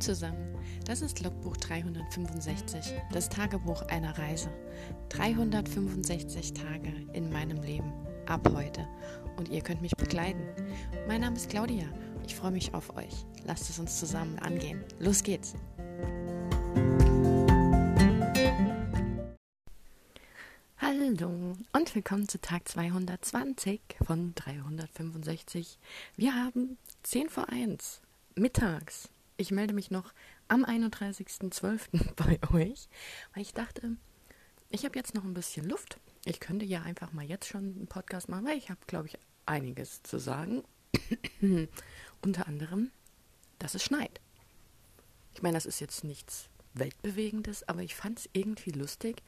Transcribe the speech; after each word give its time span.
Zusammen, 0.00 0.54
das 0.84 1.00
ist 1.00 1.22
Logbuch 1.22 1.56
365, 1.56 2.92
das 3.12 3.28
Tagebuch 3.30 3.82
einer 3.88 4.16
Reise. 4.18 4.50
365 5.08 6.52
Tage 6.52 6.92
in 7.14 7.32
meinem 7.32 7.62
Leben, 7.62 7.92
ab 8.26 8.46
heute. 8.54 8.86
Und 9.36 9.48
ihr 9.48 9.62
könnt 9.62 9.80
mich 9.80 9.96
begleiten. 9.96 10.42
Mein 11.08 11.22
Name 11.22 11.36
ist 11.36 11.48
Claudia, 11.48 11.86
ich 12.26 12.36
freue 12.36 12.50
mich 12.50 12.74
auf 12.74 12.94
euch. 12.96 13.24
Lasst 13.46 13.70
es 13.70 13.78
uns 13.78 13.98
zusammen 13.98 14.38
angehen. 14.38 14.84
Los 14.98 15.22
geht's! 15.22 15.54
Hallo 20.78 21.56
und 21.72 21.94
willkommen 21.94 22.28
zu 22.28 22.38
Tag 22.40 22.68
220 22.68 23.80
von 24.06 24.34
365. 24.34 25.78
Wir 26.16 26.34
haben 26.34 26.76
10 27.02 27.30
vor 27.30 27.48
1 27.48 28.02
mittags. 28.34 29.08
Ich 29.38 29.50
melde 29.50 29.74
mich 29.74 29.90
noch 29.90 30.14
am 30.48 30.64
31.12. 30.64 32.14
bei 32.16 32.40
euch, 32.52 32.88
weil 33.34 33.42
ich 33.42 33.52
dachte, 33.52 33.96
ich 34.70 34.84
habe 34.84 34.98
jetzt 34.98 35.14
noch 35.14 35.24
ein 35.24 35.34
bisschen 35.34 35.68
Luft. 35.68 35.98
Ich 36.24 36.40
könnte 36.40 36.64
ja 36.64 36.82
einfach 36.82 37.12
mal 37.12 37.24
jetzt 37.24 37.46
schon 37.46 37.76
einen 37.76 37.86
Podcast 37.86 38.28
machen, 38.28 38.46
weil 38.46 38.56
ich 38.56 38.70
habe, 38.70 38.80
glaube 38.86 39.08
ich, 39.08 39.18
einiges 39.44 40.02
zu 40.02 40.18
sagen. 40.18 40.64
Unter 42.22 42.46
anderem, 42.46 42.90
dass 43.58 43.74
es 43.74 43.84
schneit. 43.84 44.20
Ich 45.34 45.42
meine, 45.42 45.54
das 45.54 45.66
ist 45.66 45.80
jetzt 45.80 46.02
nichts 46.02 46.48
Weltbewegendes, 46.72 47.68
aber 47.68 47.82
ich 47.82 47.94
fand 47.94 48.18
es 48.18 48.30
irgendwie 48.32 48.70
lustig, 48.70 49.22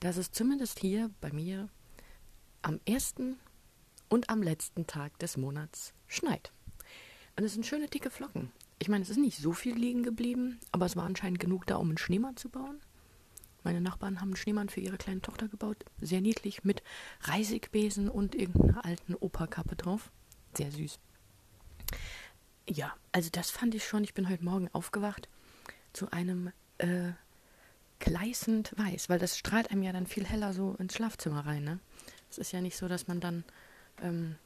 dass 0.00 0.16
es 0.16 0.30
zumindest 0.30 0.78
hier 0.78 1.10
bei 1.20 1.30
mir 1.30 1.68
am 2.62 2.80
ersten 2.86 3.38
und 4.08 4.30
am 4.30 4.42
letzten 4.42 4.86
Tag 4.86 5.18
des 5.18 5.36
Monats 5.36 5.92
schneit. 6.06 6.52
Und 7.36 7.44
es 7.44 7.52
sind 7.52 7.66
schöne 7.66 7.88
dicke 7.88 8.10
Flocken. 8.10 8.50
Ich 8.78 8.88
meine, 8.88 9.02
es 9.02 9.10
ist 9.10 9.16
nicht 9.16 9.38
so 9.38 9.52
viel 9.52 9.74
liegen 9.74 10.02
geblieben, 10.02 10.60
aber 10.70 10.86
es 10.86 10.96
war 10.96 11.04
anscheinend 11.04 11.38
genug 11.38 11.66
da, 11.66 11.76
um 11.76 11.88
einen 11.88 11.98
Schneemann 11.98 12.36
zu 12.36 12.48
bauen. 12.48 12.80
Meine 13.64 13.80
Nachbarn 13.80 14.20
haben 14.20 14.28
einen 14.28 14.36
Schneemann 14.36 14.68
für 14.68 14.80
ihre 14.80 14.98
kleine 14.98 15.22
Tochter 15.22 15.48
gebaut. 15.48 15.84
Sehr 16.00 16.20
niedlich, 16.20 16.62
mit 16.62 16.82
Reisigbesen 17.22 18.08
und 18.08 18.34
irgendeiner 18.34 18.84
alten 18.84 19.14
Operkappe 19.14 19.74
drauf. 19.74 20.12
Sehr 20.54 20.70
süß. 20.70 20.98
Ja, 22.68 22.94
also 23.12 23.30
das 23.32 23.50
fand 23.50 23.74
ich 23.74 23.84
schon. 23.84 24.04
Ich 24.04 24.14
bin 24.14 24.28
heute 24.28 24.44
Morgen 24.44 24.68
aufgewacht 24.72 25.28
zu 25.92 26.10
einem 26.12 26.52
äh, 26.78 27.12
gleißend 27.98 28.74
weiß, 28.76 29.08
weil 29.08 29.18
das 29.18 29.38
strahlt 29.38 29.70
einem 29.70 29.82
ja 29.82 29.92
dann 29.92 30.06
viel 30.06 30.26
heller 30.26 30.52
so 30.52 30.76
ins 30.78 30.94
Schlafzimmer 30.94 31.46
rein. 31.46 31.64
Ne? 31.64 31.80
Es 32.30 32.38
ist 32.38 32.52
ja 32.52 32.60
nicht 32.60 32.76
so, 32.76 32.88
dass 32.88 33.08
man 33.08 33.20
dann 33.20 33.44
ähm, 34.00 34.36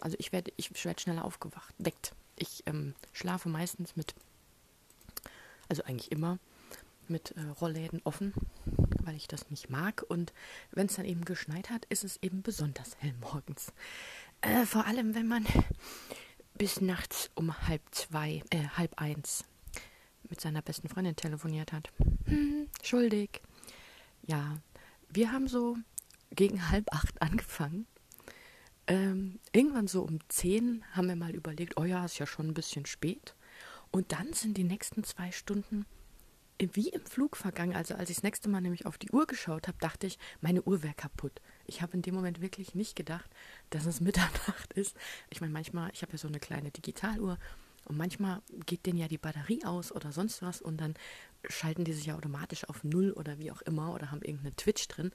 also 0.00 0.16
ich 0.18 0.32
werde 0.32 0.52
ich 0.56 0.84
werd 0.84 1.00
schneller 1.00 1.24
aufgewacht, 1.24 1.74
weckt. 1.78 2.14
Ich 2.38 2.62
ähm, 2.66 2.94
schlafe 3.12 3.48
meistens 3.48 3.96
mit, 3.96 4.14
also 5.68 5.82
eigentlich 5.84 6.12
immer, 6.12 6.38
mit 7.08 7.32
äh, 7.32 7.42
Rollläden 7.60 8.00
offen, 8.04 8.32
weil 9.02 9.16
ich 9.16 9.28
das 9.28 9.50
nicht 9.50 9.70
mag. 9.70 10.04
Und 10.08 10.32
wenn 10.70 10.86
es 10.86 10.96
dann 10.96 11.04
eben 11.04 11.24
geschneit 11.24 11.70
hat, 11.70 11.84
ist 11.86 12.04
es 12.04 12.18
eben 12.22 12.42
besonders 12.42 12.96
hell 13.00 13.14
morgens. 13.20 13.72
Äh, 14.40 14.66
vor 14.66 14.86
allem, 14.86 15.14
wenn 15.14 15.26
man 15.26 15.46
bis 16.56 16.80
nachts 16.80 17.30
um 17.34 17.56
halb 17.66 17.82
zwei, 17.92 18.42
äh, 18.50 18.68
halb 18.76 19.00
eins 19.00 19.44
mit 20.28 20.40
seiner 20.40 20.62
besten 20.62 20.88
Freundin 20.88 21.16
telefoniert 21.16 21.72
hat. 21.72 21.90
Hm, 22.26 22.68
schuldig. 22.82 23.42
Ja, 24.26 24.58
wir 25.08 25.32
haben 25.32 25.48
so 25.48 25.76
gegen 26.30 26.70
halb 26.70 26.92
acht 26.92 27.22
angefangen 27.22 27.86
ähm, 28.88 29.38
irgendwann 29.52 29.86
so 29.86 30.02
um 30.02 30.18
10 30.28 30.84
haben 30.92 31.08
wir 31.08 31.16
mal 31.16 31.34
überlegt, 31.34 31.78
oh 31.78 31.84
ja, 31.84 32.04
ist 32.04 32.18
ja 32.18 32.26
schon 32.26 32.48
ein 32.48 32.54
bisschen 32.54 32.86
spät. 32.86 33.34
Und 33.90 34.12
dann 34.12 34.32
sind 34.32 34.56
die 34.56 34.64
nächsten 34.64 35.04
zwei 35.04 35.30
Stunden 35.30 35.86
wie 36.58 36.88
im 36.88 37.04
Flug 37.06 37.36
vergangen. 37.36 37.76
Also 37.76 37.94
als 37.94 38.10
ich 38.10 38.16
das 38.16 38.22
nächste 38.24 38.48
Mal 38.48 38.60
nämlich 38.60 38.86
auf 38.86 38.98
die 38.98 39.10
Uhr 39.10 39.26
geschaut 39.26 39.68
habe, 39.68 39.78
dachte 39.78 40.06
ich, 40.06 40.18
meine 40.40 40.62
Uhr 40.62 40.82
wäre 40.82 40.94
kaputt. 40.94 41.40
Ich 41.66 41.82
habe 41.82 41.92
in 41.92 42.02
dem 42.02 42.14
Moment 42.14 42.40
wirklich 42.40 42.74
nicht 42.74 42.96
gedacht, 42.96 43.30
dass 43.70 43.86
es 43.86 44.00
Mitternacht 44.00 44.72
ist. 44.74 44.96
Ich 45.30 45.40
meine, 45.40 45.52
manchmal, 45.52 45.90
ich 45.92 46.02
habe 46.02 46.12
ja 46.12 46.18
so 46.18 46.28
eine 46.28 46.40
kleine 46.40 46.70
Digitaluhr 46.70 47.38
und 47.84 47.96
manchmal 47.96 48.42
geht 48.66 48.86
denen 48.86 48.98
ja 48.98 49.08
die 49.08 49.18
Batterie 49.18 49.64
aus 49.64 49.92
oder 49.92 50.12
sonst 50.12 50.42
was 50.42 50.60
und 50.60 50.80
dann 50.80 50.94
schalten 51.48 51.84
die 51.84 51.92
sich 51.92 52.06
ja 52.06 52.16
automatisch 52.16 52.68
auf 52.68 52.84
Null 52.84 53.12
oder 53.12 53.38
wie 53.38 53.50
auch 53.50 53.62
immer 53.62 53.94
oder 53.94 54.10
haben 54.10 54.22
irgendeine 54.22 54.56
Twitch 54.56 54.88
drin. 54.88 55.12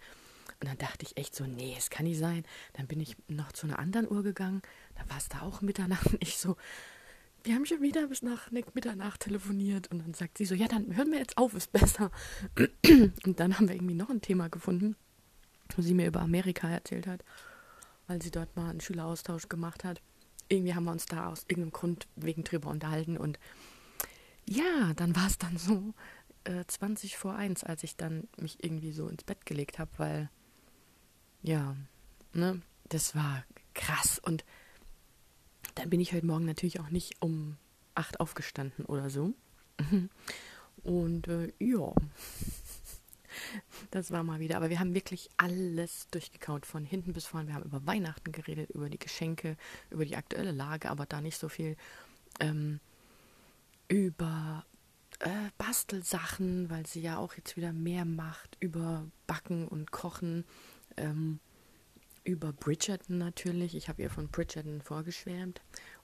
Und 0.63 0.69
dann 0.69 0.77
dachte 0.77 1.05
ich 1.05 1.17
echt 1.17 1.35
so, 1.35 1.45
nee, 1.45 1.75
es 1.77 1.89
kann 1.89 2.05
nicht 2.05 2.19
sein. 2.19 2.45
Dann 2.71 2.87
bin 2.87 3.01
ich 3.01 3.17
noch 3.27 3.51
zu 3.51 3.67
einer 3.67 3.79
anderen 3.79 4.09
Uhr 4.09 4.23
gegangen. 4.23 4.61
Da 4.95 5.01
war 5.09 5.17
es 5.17 5.27
da 5.27 5.41
auch 5.41 5.61
Mitternacht. 5.61 6.05
Und 6.05 6.17
ich 6.23 6.37
so, 6.37 6.55
wir 7.43 7.53
haben 7.53 7.65
schon 7.65 7.81
wieder 7.81 8.07
bis 8.07 8.21
nach 8.21 8.49
Mitternacht 8.49 9.19
telefoniert. 9.19 9.91
Und 9.91 9.99
dann 9.99 10.13
sagt 10.13 10.37
sie 10.37 10.45
so, 10.45 10.55
ja, 10.55 10.69
dann 10.69 10.95
hören 10.95 11.11
wir 11.11 11.19
jetzt 11.19 11.37
auf, 11.37 11.53
ist 11.53 11.73
besser. 11.73 12.11
Und 13.25 13.41
dann 13.41 13.57
haben 13.57 13.67
wir 13.67 13.75
irgendwie 13.75 13.93
noch 13.93 14.09
ein 14.09 14.21
Thema 14.21 14.47
gefunden, 14.47 14.95
wo 15.75 15.81
sie 15.81 15.93
mir 15.93 16.07
über 16.07 16.21
Amerika 16.21 16.69
erzählt 16.69 17.07
hat, 17.07 17.25
weil 18.07 18.21
sie 18.21 18.31
dort 18.31 18.55
mal 18.55 18.69
einen 18.69 18.79
Schüleraustausch 18.79 19.49
gemacht 19.49 19.83
hat. 19.83 20.01
Irgendwie 20.47 20.73
haben 20.73 20.85
wir 20.85 20.91
uns 20.91 21.07
da 21.07 21.27
aus 21.27 21.43
irgendeinem 21.49 21.73
Grund 21.73 22.07
wegen 22.15 22.45
drüber 22.45 22.69
unterhalten. 22.69 23.17
Und 23.17 23.37
ja, 24.47 24.93
dann 24.95 25.13
war 25.13 25.27
es 25.27 25.37
dann 25.37 25.57
so, 25.57 25.93
äh, 26.45 26.63
20 26.65 27.17
vor 27.17 27.35
1, 27.35 27.65
als 27.65 27.83
ich 27.83 27.97
dann 27.97 28.29
mich 28.37 28.63
irgendwie 28.63 28.93
so 28.93 29.09
ins 29.09 29.25
Bett 29.25 29.45
gelegt 29.45 29.77
habe, 29.77 29.91
weil 29.97 30.29
ja, 31.43 31.75
ne, 32.33 32.61
das 32.89 33.15
war 33.15 33.43
krass. 33.73 34.19
Und 34.19 34.43
dann 35.75 35.89
bin 35.89 35.99
ich 35.99 36.13
heute 36.13 36.25
Morgen 36.25 36.45
natürlich 36.45 36.79
auch 36.79 36.89
nicht 36.89 37.21
um 37.21 37.57
acht 37.95 38.19
aufgestanden 38.19 38.85
oder 38.85 39.09
so. 39.09 39.33
Und 40.83 41.27
äh, 41.27 41.53
ja, 41.59 41.93
das 43.91 44.11
war 44.11 44.23
mal 44.23 44.39
wieder. 44.39 44.57
Aber 44.57 44.69
wir 44.69 44.79
haben 44.79 44.93
wirklich 44.93 45.29
alles 45.37 46.07
durchgekaut, 46.07 46.65
von 46.65 46.85
hinten 46.85 47.13
bis 47.13 47.25
vorne. 47.25 47.47
Wir 47.47 47.55
haben 47.55 47.63
über 47.63 47.85
Weihnachten 47.85 48.31
geredet, 48.31 48.69
über 48.71 48.89
die 48.89 48.99
Geschenke, 48.99 49.57
über 49.89 50.05
die 50.05 50.15
aktuelle 50.15 50.51
Lage, 50.51 50.89
aber 50.89 51.05
da 51.05 51.21
nicht 51.21 51.37
so 51.37 51.49
viel 51.49 51.75
ähm, 52.39 52.79
über 53.87 54.65
äh, 55.19 55.29
Bastelsachen, 55.57 56.69
weil 56.69 56.85
sie 56.85 57.01
ja 57.01 57.17
auch 57.17 57.35
jetzt 57.35 57.55
wieder 57.57 57.73
mehr 57.73 58.05
macht, 58.05 58.57
über 58.59 59.05
Backen 59.27 59.67
und 59.67 59.91
Kochen 59.91 60.45
ähm, 60.97 61.39
über 62.23 62.53
Bridgerton 62.53 63.17
natürlich. 63.17 63.75
Ich 63.75 63.89
habe 63.89 64.01
ihr 64.01 64.09
von 64.09 64.29
Bridgerton 64.29 64.81
vorgeschwärmt 64.81 65.61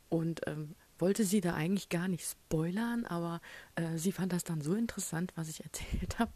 und 0.10 0.42
ähm, 0.48 0.76
wollte 0.98 1.24
sie 1.24 1.42
da 1.42 1.54
eigentlich 1.54 1.90
gar 1.90 2.08
nicht 2.08 2.26
spoilern, 2.26 3.06
aber 3.06 3.42
äh, 3.76 3.98
sie 3.98 4.12
fand 4.12 4.34
das 4.34 4.44
dann 4.44 4.62
so 4.62 4.74
interessant, 4.74 5.32
was 5.36 5.50
ich 5.50 5.64
erzählt 5.64 6.20
habe, 6.20 6.32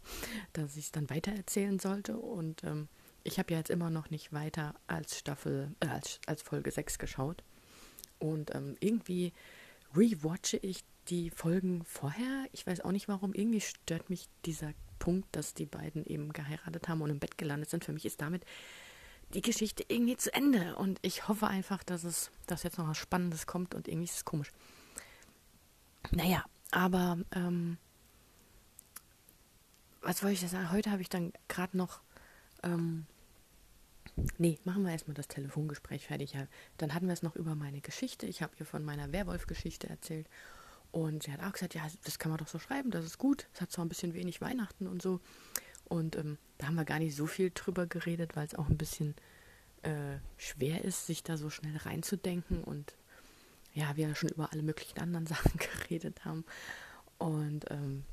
dass 0.52 0.76
ich 0.76 0.86
es 0.86 0.92
dann 0.92 1.10
weitererzählen 1.10 1.78
sollte. 1.78 2.16
Und 2.16 2.64
ähm, 2.64 2.88
ich 3.22 3.38
habe 3.38 3.52
ja 3.52 3.58
jetzt 3.58 3.70
immer 3.70 3.90
noch 3.90 4.10
nicht 4.10 4.32
weiter 4.32 4.74
als 4.86 5.18
Staffel, 5.18 5.74
äh, 5.80 5.88
als, 5.88 6.20
als 6.26 6.42
Folge 6.42 6.70
6 6.70 6.98
geschaut. 6.98 7.42
Und 8.18 8.54
ähm, 8.54 8.76
irgendwie 8.80 9.32
rewatche 9.94 10.56
ich 10.56 10.84
die 11.08 11.30
Folgen 11.30 11.84
vorher. 11.84 12.46
Ich 12.52 12.66
weiß 12.66 12.80
auch 12.80 12.92
nicht 12.92 13.08
warum. 13.08 13.34
Irgendwie 13.34 13.60
stört 13.60 14.08
mich 14.08 14.28
dieser 14.46 14.72
Punkt, 15.04 15.36
dass 15.36 15.52
die 15.52 15.66
beiden 15.66 16.06
eben 16.06 16.32
geheiratet 16.32 16.88
haben 16.88 17.02
und 17.02 17.10
im 17.10 17.18
Bett 17.18 17.36
gelandet 17.36 17.68
sind. 17.68 17.84
Für 17.84 17.92
mich 17.92 18.06
ist 18.06 18.22
damit 18.22 18.42
die 19.34 19.42
Geschichte 19.42 19.84
irgendwie 19.86 20.16
zu 20.16 20.32
Ende. 20.32 20.76
Und 20.76 20.98
ich 21.02 21.28
hoffe 21.28 21.46
einfach, 21.46 21.84
dass 21.84 22.04
es, 22.04 22.30
dass 22.46 22.62
jetzt 22.62 22.78
noch 22.78 22.88
was 22.88 22.96
Spannendes 22.96 23.46
kommt 23.46 23.74
und 23.74 23.86
irgendwie 23.86 24.06
ist 24.06 24.16
es 24.16 24.24
komisch. 24.24 24.50
Naja, 26.10 26.42
aber 26.70 27.18
ähm, 27.34 27.76
was 30.00 30.22
wollte 30.22 30.36
ich 30.36 30.40
da 30.40 30.48
sagen? 30.48 30.72
Heute 30.72 30.90
habe 30.90 31.02
ich 31.02 31.10
dann 31.10 31.34
gerade 31.48 31.76
noch. 31.76 32.00
Ähm, 32.62 33.04
nee, 34.38 34.58
machen 34.64 34.84
wir 34.84 34.92
erstmal 34.92 35.14
das 35.14 35.28
Telefongespräch 35.28 36.06
fertig. 36.06 36.34
Dann 36.78 36.94
hatten 36.94 37.08
wir 37.08 37.12
es 37.12 37.22
noch 37.22 37.36
über 37.36 37.54
meine 37.54 37.82
Geschichte. 37.82 38.26
Ich 38.26 38.40
habe 38.40 38.54
ihr 38.58 38.64
von 38.64 38.82
meiner 38.82 39.12
Werwolf-Geschichte 39.12 39.86
erzählt. 39.86 40.26
Und 40.94 41.24
sie 41.24 41.32
hat 41.32 41.42
auch 41.42 41.50
gesagt, 41.50 41.74
ja, 41.74 41.82
das 42.04 42.20
kann 42.20 42.30
man 42.30 42.38
doch 42.38 42.46
so 42.46 42.60
schreiben, 42.60 42.92
das 42.92 43.04
ist 43.04 43.18
gut. 43.18 43.48
Es 43.52 43.60
hat 43.60 43.72
zwar 43.72 43.84
ein 43.84 43.88
bisschen 43.88 44.14
wenig 44.14 44.40
Weihnachten 44.40 44.86
und 44.86 45.02
so. 45.02 45.18
Und 45.86 46.14
ähm, 46.14 46.38
da 46.56 46.68
haben 46.68 46.76
wir 46.76 46.84
gar 46.84 47.00
nicht 47.00 47.16
so 47.16 47.26
viel 47.26 47.50
drüber 47.52 47.88
geredet, 47.88 48.36
weil 48.36 48.46
es 48.46 48.54
auch 48.54 48.68
ein 48.68 48.78
bisschen 48.78 49.16
äh, 49.82 50.18
schwer 50.36 50.84
ist, 50.84 51.06
sich 51.06 51.24
da 51.24 51.36
so 51.36 51.50
schnell 51.50 51.76
reinzudenken. 51.78 52.62
Und 52.62 52.94
ja, 53.72 53.96
wir 53.96 54.14
schon 54.14 54.28
über 54.28 54.52
alle 54.52 54.62
möglichen 54.62 55.00
anderen 55.00 55.26
Sachen 55.26 55.58
geredet 55.58 56.24
haben. 56.24 56.44
Und 57.18 57.68
ähm, 57.72 58.04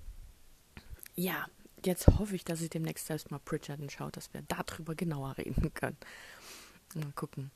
ja, 1.13 1.45
jetzt 1.85 2.07
hoffe 2.07 2.35
ich, 2.35 2.45
dass 2.45 2.61
ich 2.61 2.71
demnächst 2.71 3.05
selbst 3.05 3.29
mal 3.29 3.39
Bridgerton 3.45 3.91
schaut, 3.91 4.17
dass 4.17 4.33
wir 4.33 4.41
darüber 4.47 4.95
genauer 4.95 5.37
reden 5.37 5.71
können. 5.75 5.97
Mal 6.95 7.11
gucken. 7.13 7.51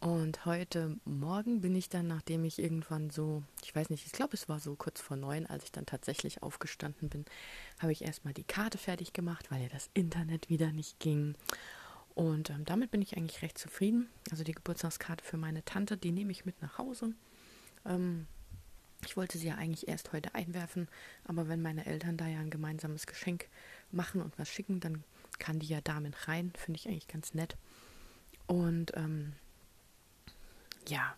Und 0.00 0.46
heute 0.46 0.96
Morgen 1.04 1.60
bin 1.60 1.74
ich 1.74 1.88
dann, 1.88 2.06
nachdem 2.06 2.44
ich 2.44 2.60
irgendwann 2.60 3.10
so, 3.10 3.42
ich 3.64 3.74
weiß 3.74 3.90
nicht, 3.90 4.06
ich 4.06 4.12
glaube, 4.12 4.34
es 4.34 4.48
war 4.48 4.60
so 4.60 4.76
kurz 4.76 5.00
vor 5.00 5.16
neun, 5.16 5.46
als 5.46 5.64
ich 5.64 5.72
dann 5.72 5.86
tatsächlich 5.86 6.42
aufgestanden 6.42 7.08
bin, 7.08 7.24
habe 7.80 7.90
ich 7.90 8.02
erstmal 8.02 8.32
die 8.32 8.44
Karte 8.44 8.78
fertig 8.78 9.12
gemacht, 9.12 9.50
weil 9.50 9.62
ja 9.62 9.68
das 9.68 9.90
Internet 9.94 10.50
wieder 10.50 10.70
nicht 10.70 11.00
ging. 11.00 11.34
Und 12.14 12.50
ähm, 12.50 12.64
damit 12.64 12.92
bin 12.92 13.02
ich 13.02 13.16
eigentlich 13.16 13.42
recht 13.42 13.58
zufrieden. 13.58 14.08
Also 14.30 14.44
die 14.44 14.52
Geburtstagskarte 14.52 15.24
für 15.24 15.36
meine 15.36 15.64
Tante, 15.64 15.96
die 15.96 16.12
nehme 16.12 16.30
ich 16.30 16.44
mit 16.44 16.62
nach 16.62 16.78
Hause. 16.78 17.12
Ähm, 17.84 18.28
Ich 19.04 19.16
wollte 19.16 19.38
sie 19.38 19.48
ja 19.48 19.56
eigentlich 19.56 19.88
erst 19.88 20.12
heute 20.12 20.34
einwerfen, 20.34 20.88
aber 21.24 21.48
wenn 21.48 21.62
meine 21.62 21.86
Eltern 21.86 22.16
da 22.16 22.26
ja 22.26 22.40
ein 22.40 22.50
gemeinsames 22.50 23.06
Geschenk 23.06 23.48
machen 23.90 24.20
und 24.22 24.38
was 24.38 24.48
schicken, 24.48 24.80
dann 24.80 25.02
kann 25.38 25.58
die 25.58 25.68
ja 25.68 25.80
damit 25.80 26.28
rein. 26.28 26.52
Finde 26.56 26.78
ich 26.78 26.88
eigentlich 26.88 27.08
ganz 27.08 27.34
nett. 27.34 27.56
Und 28.46 28.92
ähm, 28.96 29.34
ja, 30.88 31.16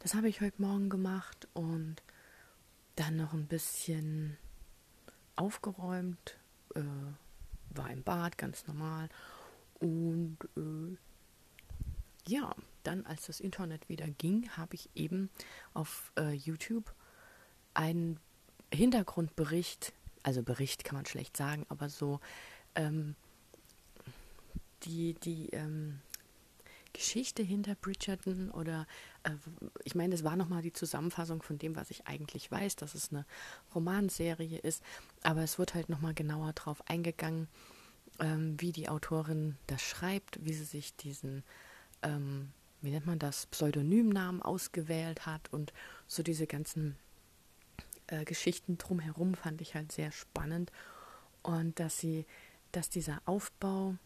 das 0.00 0.14
habe 0.14 0.28
ich 0.28 0.40
heute 0.40 0.60
Morgen 0.60 0.88
gemacht 0.90 1.48
und 1.54 1.96
dann 2.96 3.16
noch 3.16 3.32
ein 3.32 3.46
bisschen 3.46 4.36
aufgeräumt, 5.36 6.36
äh, 6.74 6.82
war 7.70 7.90
im 7.90 8.02
Bad, 8.02 8.38
ganz 8.38 8.66
normal. 8.66 9.08
Und 9.80 10.38
äh, 10.56 10.96
ja, 12.26 12.54
dann, 12.82 13.06
als 13.06 13.26
das 13.26 13.40
Internet 13.40 13.88
wieder 13.88 14.08
ging, 14.08 14.48
habe 14.56 14.74
ich 14.74 14.90
eben 14.94 15.30
auf 15.74 16.12
äh, 16.18 16.32
YouTube 16.32 16.92
einen 17.72 18.18
Hintergrundbericht, 18.72 19.92
also 20.22 20.42
Bericht 20.42 20.84
kann 20.84 20.96
man 20.96 21.06
schlecht 21.06 21.36
sagen, 21.36 21.66
aber 21.68 21.88
so 21.88 22.20
ähm, 22.74 23.14
die, 24.82 25.14
die 25.14 25.50
ähm, 25.50 26.00
Geschichte 26.94 27.42
hinter 27.42 27.74
Bridgerton 27.74 28.50
oder 28.50 28.86
äh, 29.24 29.32
ich 29.84 29.94
meine, 29.94 30.14
es 30.14 30.24
war 30.24 30.36
nochmal 30.36 30.62
die 30.62 30.72
Zusammenfassung 30.72 31.42
von 31.42 31.58
dem, 31.58 31.76
was 31.76 31.90
ich 31.90 32.06
eigentlich 32.06 32.50
weiß, 32.50 32.76
dass 32.76 32.94
es 32.94 33.12
eine 33.12 33.26
Romanserie 33.74 34.58
ist, 34.58 34.82
aber 35.22 35.42
es 35.42 35.58
wird 35.58 35.74
halt 35.74 35.90
nochmal 35.90 36.14
genauer 36.14 36.54
drauf 36.54 36.82
eingegangen, 36.88 37.48
ähm, 38.20 38.56
wie 38.58 38.72
die 38.72 38.88
Autorin 38.88 39.56
das 39.66 39.82
schreibt, 39.82 40.42
wie 40.42 40.54
sie 40.54 40.64
sich 40.64 40.96
diesen 40.96 41.44
ähm, 42.02 42.50
wie 42.84 42.90
nennt 42.90 43.06
man 43.06 43.18
das, 43.18 43.46
Pseudonymnamen 43.46 44.42
ausgewählt 44.42 45.26
hat 45.26 45.52
und 45.52 45.72
so 46.06 46.22
diese 46.22 46.46
ganzen 46.46 46.96
äh, 48.08 48.24
Geschichten 48.24 48.78
drumherum 48.78 49.34
fand 49.34 49.60
ich 49.60 49.74
halt 49.74 49.90
sehr 49.90 50.12
spannend. 50.12 50.70
Und 51.42 51.80
dass 51.80 51.98
sie, 51.98 52.26
dass 52.72 52.90
dieser 52.90 53.20
Aufbau 53.24 53.96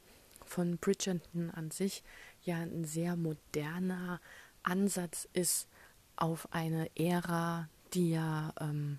von 0.45 0.79
Bridgerton 0.79 1.51
an 1.51 1.71
sich 1.71 2.03
ja 2.49 2.57
ein 2.57 2.85
sehr 2.85 3.17
moderner 3.17 4.21
Ansatz 4.63 5.29
ist 5.33 5.69
auf 6.17 6.53
eine 6.53 6.91
Ära, 6.97 7.69
die 7.95 8.11
ja 8.11 8.53
ähm, 8.61 8.99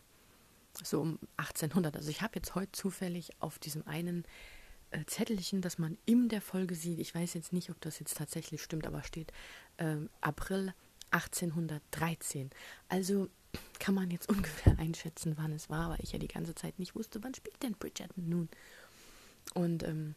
so 0.82 1.02
um 1.02 1.20
1800, 1.38 1.96
also 1.98 2.10
ich 2.10 2.22
habe 2.22 2.36
jetzt 2.36 2.56
heute 2.56 2.72
zufällig 2.72 3.32
auf 3.40 3.60
diesem 3.60 3.86
einen 3.88 4.24
äh, 4.92 5.04
Zettelchen, 5.06 5.62
das 5.62 5.78
man 5.78 5.98
in 6.06 6.30
der 6.30 6.42
Folge 6.42 6.76
sieht, 6.76 7.00
ich 7.00 7.14
weiß 7.14 7.34
jetzt 7.34 7.54
nicht, 7.54 7.70
ob 7.70 7.82
das 7.82 8.00
jetzt 8.00 8.18
tatsächlich 8.18 8.62
stimmt, 8.62 8.88
aber 8.88 9.04
steht 9.04 9.34
ähm, 9.78 10.10
April 10.22 10.74
1813. 11.12 12.50
Also 12.88 13.30
kann 13.80 13.96
man 13.96 14.12
jetzt 14.12 14.30
ungefähr 14.34 14.78
einschätzen, 14.80 15.34
wann 15.38 15.52
es 15.52 15.70
war, 15.70 15.90
weil 15.90 16.02
ich 16.02 16.12
ja 16.12 16.20
die 16.20 16.28
ganze 16.28 16.56
Zeit 16.56 16.80
nicht 16.80 16.96
wusste, 16.96 17.24
wann 17.24 17.34
spielt 17.34 17.62
denn 17.62 17.74
Bridgerton 17.74 18.30
nun. 18.30 18.50
Und 19.54 19.84
ähm, 19.84 20.16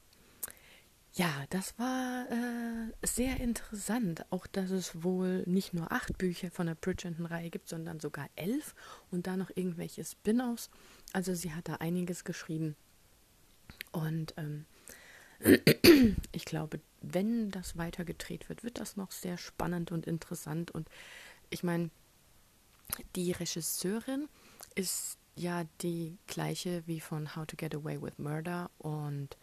ja, 1.15 1.31
das 1.51 1.79
war 1.79 2.27
äh, 2.31 3.07
sehr 3.07 3.39
interessant. 3.41 4.25
Auch, 4.31 4.47
dass 4.47 4.71
es 4.71 5.03
wohl 5.03 5.43
nicht 5.47 5.75
nur 5.75 5.93
acht 5.93 6.17
Bücher 6.17 6.51
von 6.51 6.67
der 6.67 6.75
Bridgerton-Reihe 6.75 7.51
gibt, 7.51 7.69
sondern 7.69 8.01
sogar 8.01 8.29
elf 8.35 8.75
und 9.11 9.27
da 9.27 9.37
noch 9.37 9.51
irgendwelche 9.55 10.05
Spin-offs. 10.05 10.71
Also 11.13 11.35
sie 11.35 11.53
hat 11.53 11.69
da 11.69 11.75
einiges 11.77 12.25
geschrieben. 12.25 12.77
Und 13.91 14.33
ähm, 14.39 14.65
ich 16.33 16.47
glaube, 16.47 16.81
wenn 17.03 17.51
das 17.51 17.77
weiter 17.77 18.05
gedreht 18.07 18.49
wird, 18.49 18.65
wird 18.65 18.79
das 18.79 18.97
noch 18.97 19.13
sehr 19.13 19.37
spannend 19.37 19.93
und 19.93 20.07
interessant. 20.07 20.71
Und 20.71 20.89
ich 21.51 21.63
meine, 21.63 21.91
die 23.17 23.33
Regisseurin 23.33 24.29
ist 24.75 25.19
ja 25.35 25.65
die 25.83 26.17
gleiche 26.27 26.83
wie 26.87 27.01
von 27.01 27.37
How 27.37 27.47
to 27.47 27.57
Get 27.57 27.75
Away 27.75 28.01
with 28.01 28.19
Murder 28.19 28.71
und 28.79 29.37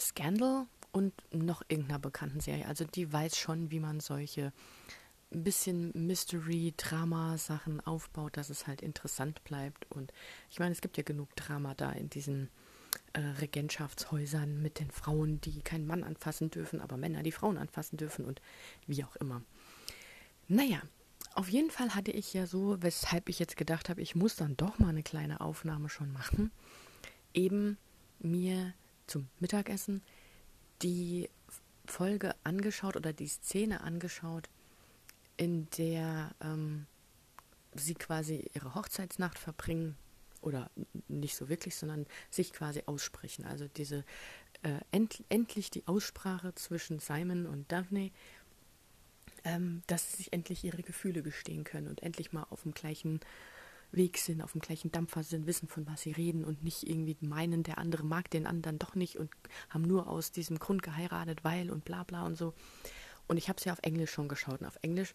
Scandal 0.00 0.66
und 0.92 1.14
noch 1.32 1.62
irgendeiner 1.68 1.98
bekannten 1.98 2.40
Serie. 2.40 2.66
Also 2.66 2.84
die 2.84 3.12
weiß 3.12 3.36
schon, 3.36 3.70
wie 3.70 3.80
man 3.80 4.00
solche 4.00 4.52
ein 5.32 5.44
bisschen 5.44 5.92
Mystery-Drama-Sachen 5.94 7.80
aufbaut, 7.80 8.36
dass 8.36 8.50
es 8.50 8.66
halt 8.66 8.82
interessant 8.82 9.42
bleibt. 9.44 9.90
Und 9.90 10.12
ich 10.50 10.58
meine, 10.58 10.72
es 10.72 10.80
gibt 10.80 10.96
ja 10.98 11.02
genug 11.02 11.34
Drama 11.36 11.74
da 11.74 11.90
in 11.90 12.10
diesen 12.10 12.50
äh, 13.14 13.20
Regentschaftshäusern 13.20 14.60
mit 14.60 14.78
den 14.78 14.90
Frauen, 14.90 15.40
die 15.40 15.62
keinen 15.62 15.86
Mann 15.86 16.04
anfassen 16.04 16.50
dürfen, 16.50 16.80
aber 16.80 16.96
Männer, 16.96 17.22
die 17.22 17.32
Frauen 17.32 17.56
anfassen 17.56 17.96
dürfen 17.96 18.24
und 18.24 18.42
wie 18.86 19.04
auch 19.04 19.16
immer. 19.16 19.42
Naja, 20.48 20.82
auf 21.34 21.48
jeden 21.48 21.70
Fall 21.70 21.94
hatte 21.94 22.10
ich 22.10 22.34
ja 22.34 22.46
so, 22.46 22.76
weshalb 22.82 23.28
ich 23.28 23.38
jetzt 23.38 23.56
gedacht 23.56 23.88
habe, 23.88 24.02
ich 24.02 24.14
muss 24.14 24.36
dann 24.36 24.56
doch 24.56 24.78
mal 24.78 24.90
eine 24.90 25.02
kleine 25.02 25.40
Aufnahme 25.40 25.88
schon 25.88 26.12
machen, 26.12 26.50
eben 27.32 27.78
mir 28.18 28.74
zum 29.06 29.28
Mittagessen 29.40 30.02
die 30.82 31.28
Folge 31.86 32.34
angeschaut 32.44 32.96
oder 32.96 33.12
die 33.12 33.28
Szene 33.28 33.80
angeschaut, 33.82 34.48
in 35.36 35.68
der 35.78 36.34
ähm, 36.40 36.86
sie 37.74 37.94
quasi 37.94 38.50
ihre 38.54 38.74
Hochzeitsnacht 38.74 39.38
verbringen 39.38 39.96
oder 40.40 40.70
nicht 41.08 41.36
so 41.36 41.48
wirklich, 41.48 41.76
sondern 41.76 42.06
sich 42.30 42.52
quasi 42.52 42.82
aussprechen. 42.86 43.44
Also 43.44 43.68
diese 43.68 44.04
äh, 44.62 44.80
end, 44.90 45.22
endlich 45.28 45.70
die 45.70 45.86
Aussprache 45.86 46.54
zwischen 46.54 46.98
Simon 46.98 47.46
und 47.46 47.70
Daphne 47.70 48.10
ähm, 49.44 49.82
dass 49.86 50.10
sie 50.10 50.16
sich 50.18 50.32
endlich 50.32 50.64
ihre 50.64 50.82
Gefühle 50.82 51.22
gestehen 51.22 51.64
können 51.64 51.88
und 51.88 52.02
endlich 52.02 52.32
mal 52.32 52.46
auf 52.50 52.62
dem 52.62 52.74
gleichen 52.74 53.20
Weg 53.92 54.18
sind, 54.18 54.42
auf 54.42 54.52
dem 54.52 54.60
gleichen 54.60 54.90
Dampfer 54.90 55.22
sind, 55.22 55.46
wissen, 55.46 55.68
von 55.68 55.86
was 55.86 56.02
sie 56.02 56.12
reden 56.12 56.44
und 56.44 56.62
nicht 56.64 56.88
irgendwie 56.88 57.16
meinen, 57.20 57.62
der 57.62 57.78
andere 57.78 58.04
mag 58.04 58.30
den 58.30 58.46
anderen 58.46 58.78
doch 58.78 58.94
nicht 58.94 59.16
und 59.16 59.30
haben 59.70 59.82
nur 59.82 60.08
aus 60.08 60.32
diesem 60.32 60.58
Grund 60.58 60.82
geheiratet, 60.82 61.44
weil 61.44 61.70
und 61.70 61.84
bla 61.84 62.02
bla 62.02 62.24
und 62.24 62.36
so. 62.36 62.54
Und 63.28 63.36
ich 63.36 63.48
habe 63.48 63.58
es 63.58 63.64
ja 63.64 63.72
auf 63.72 63.80
Englisch 63.82 64.10
schon 64.10 64.28
geschaut 64.28 64.60
und 64.60 64.66
auf 64.66 64.78
Englisch 64.82 65.14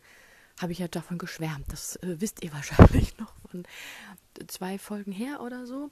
habe 0.59 0.71
ich 0.71 0.79
ja 0.79 0.87
davon 0.87 1.17
geschwärmt. 1.17 1.65
Das 1.71 1.97
äh, 1.97 2.19
wisst 2.19 2.43
ihr 2.43 2.53
wahrscheinlich 2.53 3.17
noch 3.17 3.33
von 3.49 3.63
zwei 4.47 4.77
Folgen 4.77 5.11
her 5.11 5.41
oder 5.41 5.65
so. 5.65 5.91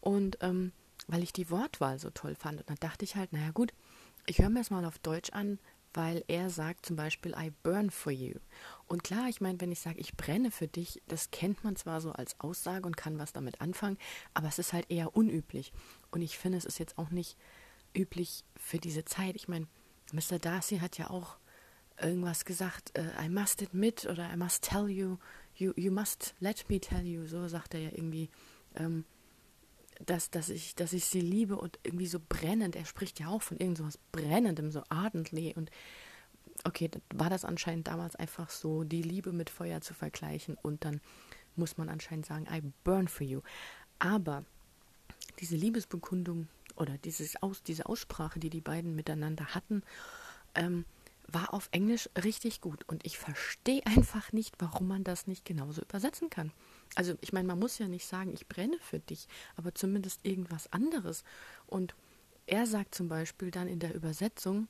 Und 0.00 0.38
ähm, 0.40 0.72
weil 1.08 1.22
ich 1.22 1.32
die 1.32 1.50
Wortwahl 1.50 1.98
so 1.98 2.10
toll 2.10 2.34
fand. 2.34 2.60
Und 2.60 2.70
dann 2.70 2.78
dachte 2.80 3.04
ich 3.04 3.16
halt, 3.16 3.32
naja 3.32 3.50
gut, 3.52 3.72
ich 4.26 4.40
höre 4.40 4.50
mir 4.50 4.60
es 4.60 4.70
mal 4.70 4.84
auf 4.84 4.98
Deutsch 4.98 5.30
an, 5.30 5.58
weil 5.96 6.22
er 6.28 6.50
sagt 6.50 6.84
zum 6.84 6.94
Beispiel, 6.94 7.32
I 7.32 7.50
burn 7.62 7.90
for 7.90 8.12
you. 8.12 8.34
Und 8.86 9.02
klar, 9.02 9.28
ich 9.28 9.40
meine, 9.40 9.60
wenn 9.60 9.72
ich 9.72 9.80
sage, 9.80 9.98
ich 9.98 10.14
brenne 10.14 10.50
für 10.50 10.68
dich, 10.68 11.02
das 11.08 11.30
kennt 11.30 11.64
man 11.64 11.74
zwar 11.74 12.02
so 12.02 12.12
als 12.12 12.38
Aussage 12.38 12.86
und 12.86 12.98
kann 12.98 13.18
was 13.18 13.32
damit 13.32 13.62
anfangen, 13.62 13.96
aber 14.34 14.46
es 14.46 14.58
ist 14.58 14.74
halt 14.74 14.90
eher 14.90 15.16
unüblich. 15.16 15.72
Und 16.10 16.20
ich 16.20 16.36
finde, 16.36 16.58
es 16.58 16.66
ist 16.66 16.78
jetzt 16.78 16.98
auch 16.98 17.10
nicht 17.10 17.38
üblich 17.96 18.44
für 18.56 18.78
diese 18.78 19.06
Zeit. 19.06 19.36
Ich 19.36 19.48
meine, 19.48 19.66
Mr. 20.12 20.38
Darcy 20.38 20.78
hat 20.78 20.98
ja 20.98 21.08
auch 21.08 21.38
irgendwas 21.98 22.44
gesagt, 22.44 22.92
uh, 22.98 23.24
I 23.24 23.30
must 23.30 23.62
admit 23.62 24.04
oder 24.04 24.30
I 24.30 24.36
must 24.36 24.62
tell 24.62 24.88
you, 24.88 25.16
you, 25.54 25.72
you 25.76 25.90
must 25.90 26.34
let 26.40 26.68
me 26.68 26.78
tell 26.78 27.04
you, 27.04 27.26
so 27.26 27.48
sagt 27.48 27.72
er 27.72 27.80
ja 27.80 27.90
irgendwie. 27.90 28.28
Ähm, 28.74 29.06
dass, 30.04 30.30
dass, 30.30 30.48
ich, 30.48 30.74
dass 30.74 30.92
ich 30.92 31.06
sie 31.06 31.20
liebe 31.20 31.56
und 31.56 31.78
irgendwie 31.82 32.06
so 32.06 32.20
brennend, 32.28 32.76
er 32.76 32.84
spricht 32.84 33.20
ja 33.20 33.28
auch 33.28 33.42
von 33.42 33.58
irgend 33.58 33.78
so 33.78 33.86
was 33.86 33.98
Brennendem, 34.12 34.70
so 34.70 34.82
ardently 34.88 35.54
und 35.54 35.70
okay, 36.64 36.90
war 37.14 37.30
das 37.30 37.44
anscheinend 37.44 37.88
damals 37.88 38.16
einfach 38.16 38.50
so, 38.50 38.84
die 38.84 39.02
Liebe 39.02 39.32
mit 39.32 39.50
Feuer 39.50 39.80
zu 39.80 39.94
vergleichen 39.94 40.56
und 40.62 40.84
dann 40.84 41.00
muss 41.54 41.78
man 41.78 41.88
anscheinend 41.88 42.26
sagen, 42.26 42.46
I 42.50 42.62
burn 42.84 43.08
for 43.08 43.26
you. 43.26 43.40
Aber 43.98 44.44
diese 45.40 45.56
Liebesbekundung 45.56 46.48
oder 46.76 46.98
dieses 46.98 47.42
Aus, 47.42 47.62
diese 47.62 47.86
Aussprache, 47.86 48.38
die 48.38 48.50
die 48.50 48.60
beiden 48.60 48.94
miteinander 48.94 49.54
hatten, 49.54 49.82
ähm, 50.54 50.84
war 51.28 51.52
auf 51.54 51.68
Englisch 51.72 52.08
richtig 52.22 52.60
gut 52.60 52.84
und 52.86 53.04
ich 53.04 53.18
verstehe 53.18 53.84
einfach 53.86 54.32
nicht, 54.32 54.54
warum 54.58 54.88
man 54.88 55.04
das 55.04 55.26
nicht 55.26 55.44
genauso 55.44 55.82
übersetzen 55.82 56.30
kann. 56.30 56.52
Also 56.94 57.14
ich 57.20 57.32
meine, 57.32 57.48
man 57.48 57.58
muss 57.58 57.78
ja 57.78 57.88
nicht 57.88 58.06
sagen, 58.06 58.32
ich 58.32 58.46
brenne 58.46 58.78
für 58.80 59.00
dich, 59.00 59.28
aber 59.56 59.74
zumindest 59.74 60.20
irgendwas 60.24 60.72
anderes. 60.72 61.24
Und 61.66 61.94
er 62.46 62.66
sagt 62.66 62.94
zum 62.94 63.08
Beispiel 63.08 63.50
dann 63.50 63.68
in 63.68 63.80
der 63.80 63.94
Übersetzung, 63.94 64.68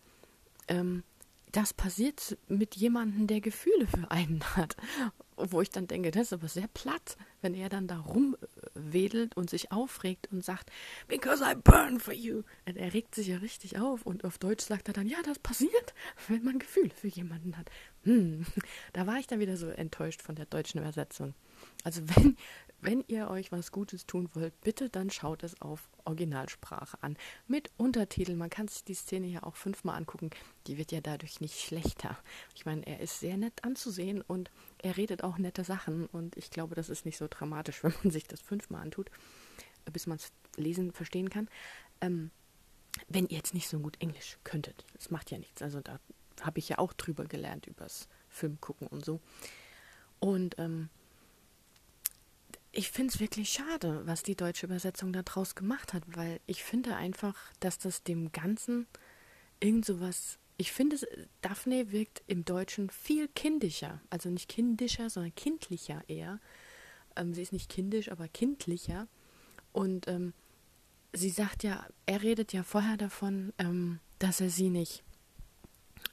ähm, 0.69 1.05
das 1.53 1.73
passiert 1.73 2.37
mit 2.49 2.77
jemandem, 2.77 3.27
der 3.27 3.41
Gefühle 3.41 3.87
für 3.87 4.11
einen 4.11 4.43
hat. 4.57 4.77
Wo 5.37 5.61
ich 5.61 5.71
dann 5.71 5.87
denke, 5.87 6.11
das 6.11 6.25
ist 6.25 6.33
aber 6.33 6.49
sehr 6.49 6.69
platt, 6.69 7.17
wenn 7.41 7.55
er 7.55 7.69
dann 7.69 7.87
da 7.87 7.99
rumwedelt 7.99 9.37
und 9.37 9.49
sich 9.49 9.71
aufregt 9.73 10.29
und 10.33 10.45
sagt, 10.45 10.71
because 11.09 11.43
I 11.45 11.55
burn 11.55 12.01
for 12.01 12.13
you. 12.13 12.43
Und 12.67 12.77
er 12.77 12.93
regt 12.93 13.15
sich 13.15 13.29
ja 13.29 13.39
richtig 13.39 13.79
auf 13.79 14.05
und 14.05 14.25
auf 14.25 14.39
Deutsch 14.39 14.65
sagt 14.65 14.89
er 14.89 14.95
dann, 14.95 15.07
ja, 15.07 15.19
das 15.25 15.39
passiert, 15.39 15.95
wenn 16.29 16.45
man 16.45 16.59
Gefühle 16.59 16.91
für 16.91 17.09
jemanden 17.09 17.57
hat. 17.57 17.71
hm, 18.03 18.45
da 18.93 19.07
war 19.07 19.19
ich 19.19 19.27
dann 19.27 19.41
wieder 19.41 19.57
so 19.57 19.69
enttäuscht 19.69 20.23
von 20.23 20.35
der 20.35 20.47
deutschen 20.47 20.81
Übersetzung. 20.81 21.35
Also 21.85 22.03
wenn, 22.09 22.37
wenn 22.81 23.05
ihr 23.09 23.29
euch 23.29 23.53
was 23.53 23.73
Gutes 23.73 24.07
tun 24.07 24.29
wollt, 24.35 24.61
bitte 24.61 24.89
dann 24.91 25.11
schaut 25.11 25.43
es 25.43 25.61
auf 25.61 25.89
Originalsprache 26.05 26.99
an. 27.03 27.17
Mit 27.47 27.71
Untertiteln. 27.77 28.39
Man 28.39 28.51
kann 28.51 28.69
sich 28.69 28.85
die 28.85 28.95
Szene 28.95 29.27
ja 29.27 29.43
auch 29.43 29.57
fünfmal 29.57 29.97
angucken. 29.97 30.31
Die 30.67 30.79
wird 30.79 30.93
ja 30.93 31.01
dadurch 31.01 31.41
nicht 31.41 31.61
schlechter. 31.61 32.19
Ich 32.55 32.67
meine, 32.67 32.87
er 32.87 33.01
ist 33.01 33.21
sehr 33.21 33.37
nett 33.37 33.65
anzusehen 33.65 34.23
und 34.23 34.51
er 34.79 34.97
redet 34.97 35.25
auch 35.25 35.39
nette 35.39 35.65
Sachen. 35.65 36.07
Und 36.07 36.37
ich 36.37 36.51
glaube, 36.51 36.75
das 36.75 36.89
ist 36.89 37.07
nicht 37.07 37.19
so 37.19 37.27
dramatisch, 37.29 37.83
wenn 37.83 37.95
man 38.03 38.13
sich 38.13 38.25
das 38.25 38.41
fünfmal 38.41 38.83
antut, 38.83 39.11
bis 39.93 40.07
man 40.07 40.19
es 40.19 40.33
lesen, 40.57 40.93
verstehen 40.93 41.31
kann. 41.31 41.49
Ähm, 42.01 42.31
wenn 43.09 43.27
ihr 43.27 43.37
jetzt 43.37 43.55
nicht 43.55 43.69
so 43.69 43.79
gut 43.79 44.01
Englisch 44.01 44.39
könntet. 44.45 44.85
Das 44.95 45.11
macht 45.11 45.31
ja 45.31 45.39
nichts. 45.39 45.63
Also 45.63 45.81
da 45.81 46.01
habe 46.41 46.59
ich 46.59 46.69
ja 46.69 46.79
auch 46.79 46.93
drüber 46.93 47.25
gelernt, 47.25 47.67
übers 47.67 48.09
Film 48.29 48.61
gucken 48.61 48.87
und 48.87 49.05
so. 49.05 49.21
Und 50.19 50.59
ähm, 50.59 50.89
ich 52.77 52.91
finde 52.91 53.15
es 53.15 53.21
wirklich 53.21 53.49
schade, 53.49 54.03
was 54.05 54.23
die 54.23 54.37
deutsche 54.37 54.67
Übersetzung 54.67 55.11
daraus 55.13 55.55
gemacht 55.55 55.95
hat, 55.95 56.03
weil 56.15 56.41
ich 56.47 56.63
finde 56.63 56.95
einfach, 56.95 57.35
dass 57.59 57.79
das 57.79 58.03
dem 58.03 58.33
Ganzen 58.33 58.87
irgend 59.61 59.87
sowas. 59.87 60.39
Ich 60.59 60.73
finde, 60.73 60.99
Daphne 61.41 61.91
wirkt 61.91 62.23
im 62.27 62.45
Deutschen 62.45 62.91
viel 62.91 63.29
kindischer. 63.29 64.03
Also 64.11 64.29
nicht 64.29 64.51
kindischer, 64.51 65.09
sondern 65.09 65.35
kindlicher 65.35 66.03
eher. 66.07 66.39
Ähm, 67.17 67.33
sie 67.33 67.43
ist 67.43 67.53
nicht 67.55 67.71
kindisch, 67.71 68.11
aber 68.11 68.29
kindlicher. 68.29 69.09
Und 69.73 70.07
ähm, 70.07 70.35
sie 71.15 71.31
sagt 71.31 71.63
ja, 71.63 71.87
er 72.05 72.23
redet 72.23 72.53
ja 72.53 72.63
vorher 72.63 72.99
davon, 72.99 73.55
ähm, 73.57 74.01
dass 74.19 74.43
er 74.43 74.51
sie 74.51 74.69
nicht 74.69 75.03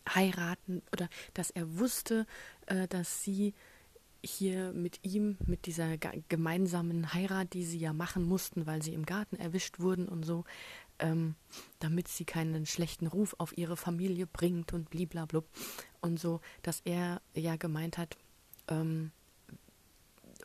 heiraten 0.08 0.82
oder 0.94 1.10
dass 1.34 1.50
er 1.50 1.78
wusste, 1.78 2.26
äh, 2.68 2.88
dass 2.88 3.22
sie 3.22 3.54
hier 4.24 4.72
mit 4.72 5.00
ihm, 5.04 5.38
mit 5.46 5.66
dieser 5.66 5.98
gemeinsamen 6.30 7.14
Heirat, 7.14 7.54
die 7.54 7.66
sie 7.66 7.80
ja 7.80 7.94
machen 7.94 8.24
mussten, 8.24 8.66
weil 8.66 8.82
sie 8.82 8.94
im 8.94 9.06
Garten 9.06 9.36
erwischt 9.36 9.80
wurden 9.80 10.08
und 10.08 10.24
so, 10.24 10.46
ähm, 11.00 11.36
damit 11.80 12.08
sie 12.08 12.26
keinen 12.26 12.66
schlechten 12.66 13.08
Ruf 13.08 13.36
auf 13.38 13.58
ihre 13.58 13.76
Familie 13.76 14.26
bringt 14.26 14.74
und 14.74 14.90
bliblablub 14.90 15.46
und 16.02 16.20
so, 16.20 16.40
dass 16.62 16.82
er 16.86 17.22
ja 17.36 17.58
gemeint 17.58 17.98
hat, 17.98 18.18
ähm, 18.70 19.12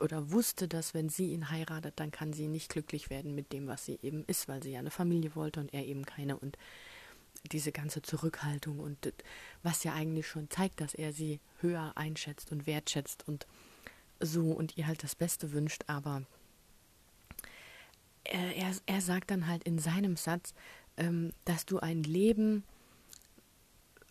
oder 0.00 0.30
wusste, 0.30 0.68
dass 0.68 0.94
wenn 0.94 1.08
sie 1.08 1.32
ihn 1.32 1.50
heiratet, 1.50 1.94
dann 1.97 2.11
kann 2.11 2.32
sie 2.32 2.49
nicht 2.49 2.70
glücklich 2.70 3.11
werden 3.11 3.35
mit 3.35 3.52
dem, 3.52 3.66
was 3.66 3.85
sie 3.85 3.99
eben 4.02 4.25
ist, 4.26 4.49
weil 4.49 4.62
sie 4.62 4.73
ja 4.73 4.78
eine 4.78 4.90
Familie 4.90 5.35
wollte 5.35 5.61
und 5.61 5.73
er 5.75 5.85
eben 5.85 6.04
keine 6.04 6.37
und 6.37 6.56
diese 7.52 7.73
ganze 7.73 8.02
Zurückhaltung 8.02 8.80
und 8.80 9.12
was 9.62 9.85
ja 9.85 9.94
eigentlich 9.94 10.26
schon 10.26 10.50
zeigt, 10.50 10.80
dass 10.80 10.94
er 10.94 11.12
sie 11.12 11.40
höher 11.61 11.92
einschätzt 11.97 12.52
und 12.52 12.66
wertschätzt 12.66 13.26
und 13.26 13.47
so 14.20 14.52
und 14.52 14.76
ihr 14.76 14.87
halt 14.87 15.02
das 15.02 15.14
Beste 15.14 15.52
wünscht, 15.52 15.84
aber 15.87 16.22
er, 18.25 18.56
er, 18.56 18.72
er 18.87 19.00
sagt 19.00 19.30
dann 19.30 19.46
halt 19.46 19.64
in 19.64 19.78
seinem 19.78 20.16
Satz, 20.16 20.54
ähm, 20.96 21.32
dass 21.44 21.66
du 21.66 21.78
ein 21.78 22.02
Leben 22.02 22.64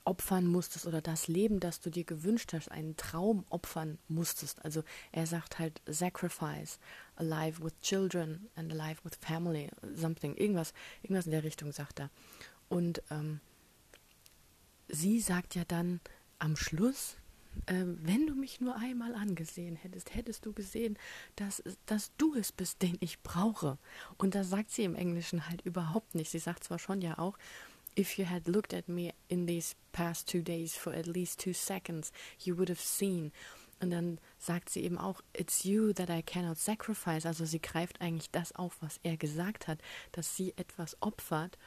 opfern 0.08 0.48
musstest 0.48 0.86
oder 0.86 1.02
das 1.02 1.28
Leben, 1.28 1.60
das 1.60 1.82
du 1.82 1.90
dir 1.90 2.06
gewünscht 2.06 2.54
hast, 2.54 2.72
einen 2.72 2.96
Traum 2.96 3.46
opfern 3.50 3.98
musstest. 4.08 4.64
Also 4.64 4.84
er 5.12 5.28
sagt 5.28 5.60
halt 5.60 5.82
sacrifice, 5.86 6.80
alive 7.18 7.62
with 7.62 7.74
children 7.82 8.48
and 8.56 8.72
alive 8.72 9.04
with 9.04 9.18
family, 9.20 9.70
something, 9.94 10.36
irgendwas, 10.36 10.74
irgendwas 11.04 11.26
in 11.26 11.34
der 11.34 11.44
Richtung 11.44 11.74
sagt 11.74 12.00
er. 12.00 12.10
Und 12.70 13.04
ähm, 13.12 13.42
sie 14.88 15.20
sagt 15.20 15.56
ja 15.56 15.66
dann 15.68 16.00
am 16.40 16.56
Schluss, 16.56 17.18
äh, 17.66 17.84
wenn 17.86 18.28
du 18.28 18.36
mich 18.36 18.62
nur 18.62 18.76
einmal 18.76 19.14
angesehen 19.16 19.76
hättest, 19.76 20.16
hättest 20.16 20.46
du 20.46 20.54
gesehen, 20.54 20.98
dass, 21.36 21.64
dass 21.86 22.12
du 22.18 22.36
es 22.36 22.52
bist, 22.52 22.82
den 22.82 22.98
ich 23.00 23.22
brauche. 23.22 23.78
Und 24.18 24.36
das 24.36 24.50
sagt 24.50 24.72
sie 24.72 24.84
im 24.84 24.96
Englischen 24.96 25.48
halt 25.48 25.62
überhaupt 25.62 26.16
nicht. 26.16 26.30
Sie 26.30 26.40
sagt 26.40 26.64
zwar 26.64 26.80
schon 26.80 27.02
ja 27.02 27.18
auch, 27.18 27.38
if 27.98 28.18
you 28.18 28.26
had 28.26 28.48
looked 28.48 28.74
at 28.74 28.88
me 28.88 29.14
in 29.28 29.48
these 29.48 29.76
past 29.92 30.30
two 30.30 30.42
days 30.42 30.76
for 30.76 30.94
at 30.94 31.08
least 31.08 31.40
two 31.40 31.54
seconds, 31.54 32.12
you 32.40 32.58
would 32.58 32.70
have 32.70 32.82
seen. 32.82 33.32
Und 33.80 33.92
dann 33.92 34.20
sagt 34.40 34.70
sie 34.70 34.84
eben 34.84 34.98
auch, 34.98 35.22
it's 35.34 35.64
you 35.64 35.94
that 35.94 36.10
I 36.10 36.24
cannot 36.24 36.58
sacrifice. 36.58 37.26
Also 37.26 37.46
sie 37.46 37.62
greift 37.62 38.02
eigentlich 38.02 38.32
das 38.32 38.54
auf, 38.56 38.78
was 38.82 39.00
er 39.04 39.18
gesagt 39.18 39.68
hat, 39.68 39.80
dass 40.12 40.36
sie 40.36 40.54
etwas 40.58 41.00
opfert. 41.02 41.58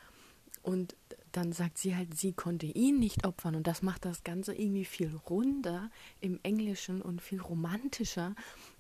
Und 0.62 0.96
dann 1.32 1.52
sagt 1.52 1.78
sie 1.78 1.96
halt, 1.96 2.16
sie 2.16 2.32
konnte 2.32 2.66
ihn 2.66 2.98
nicht 2.98 3.26
opfern. 3.26 3.54
Und 3.54 3.66
das 3.66 3.82
macht 3.82 4.04
das 4.04 4.24
Ganze 4.24 4.54
irgendwie 4.54 4.84
viel 4.84 5.14
runder 5.28 5.90
im 6.20 6.40
Englischen 6.42 7.02
und 7.02 7.22
viel 7.22 7.40
romantischer 7.40 8.34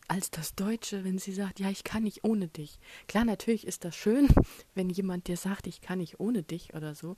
als 0.08 0.30
das 0.30 0.56
Deutsche, 0.56 1.04
wenn 1.04 1.18
sie 1.18 1.32
sagt, 1.32 1.60
ja, 1.60 1.70
ich 1.70 1.84
kann 1.84 2.02
nicht 2.02 2.24
ohne 2.24 2.48
dich. 2.48 2.80
Klar, 3.06 3.24
natürlich 3.24 3.66
ist 3.66 3.84
das 3.84 3.94
schön, 3.94 4.28
wenn 4.74 4.90
jemand 4.90 5.28
dir 5.28 5.36
sagt, 5.36 5.66
ich 5.66 5.80
kann 5.80 5.98
nicht 5.98 6.18
ohne 6.18 6.42
dich 6.42 6.74
oder 6.74 6.96
so, 6.96 7.16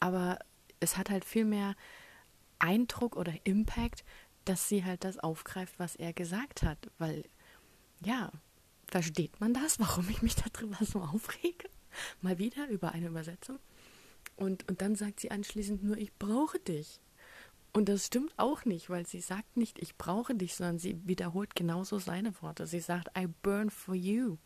aber 0.00 0.38
es 0.78 0.98
hat 0.98 1.08
halt 1.08 1.24
viel 1.24 1.46
mehr 1.46 1.74
Eindruck 2.58 3.16
oder 3.16 3.32
Impact, 3.44 4.04
dass 4.44 4.68
sie 4.68 4.84
halt 4.84 5.04
das 5.04 5.18
aufgreift, 5.18 5.78
was 5.78 5.96
er 5.96 6.12
gesagt 6.12 6.62
hat, 6.62 6.90
weil 6.98 7.24
ja, 8.04 8.30
versteht 8.86 9.40
man 9.40 9.54
das, 9.54 9.80
warum 9.80 10.08
ich 10.10 10.22
mich 10.22 10.36
darüber 10.52 10.84
so 10.84 11.00
aufrege? 11.00 11.68
Mal 12.20 12.38
wieder 12.38 12.68
über 12.68 12.92
eine 12.92 13.06
Übersetzung. 13.06 13.58
Und, 14.36 14.68
und 14.68 14.82
dann 14.82 14.94
sagt 14.94 15.20
sie 15.20 15.30
anschließend 15.30 15.82
nur, 15.82 15.96
ich 15.96 16.12
brauche 16.14 16.58
dich. 16.58 17.00
Und 17.72 17.88
das 17.88 18.06
stimmt 18.06 18.32
auch 18.38 18.64
nicht, 18.64 18.88
weil 18.88 19.06
sie 19.06 19.20
sagt 19.20 19.56
nicht, 19.56 19.78
ich 19.78 19.96
brauche 19.96 20.34
dich, 20.34 20.54
sondern 20.54 20.78
sie 20.78 20.98
wiederholt 21.06 21.54
genauso 21.54 21.98
seine 21.98 22.32
Worte. 22.40 22.66
Sie 22.66 22.80
sagt, 22.80 23.08
I 23.18 23.28
burn 23.42 23.70
for 23.70 23.94
you. 23.94 24.38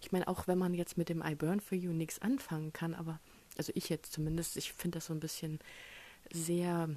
Ich 0.00 0.12
meine, 0.12 0.28
auch 0.28 0.46
wenn 0.46 0.58
man 0.58 0.74
jetzt 0.74 0.96
mit 0.96 1.08
dem 1.08 1.22
I 1.22 1.34
burn 1.34 1.60
for 1.60 1.76
you 1.76 1.92
nichts 1.92 2.20
anfangen 2.20 2.72
kann, 2.72 2.94
aber, 2.94 3.20
also 3.58 3.72
ich 3.74 3.88
jetzt 3.88 4.12
zumindest, 4.12 4.56
ich 4.56 4.72
finde 4.72 4.98
das 4.98 5.06
so 5.06 5.12
ein 5.12 5.20
bisschen 5.20 5.58
sehr 6.32 6.88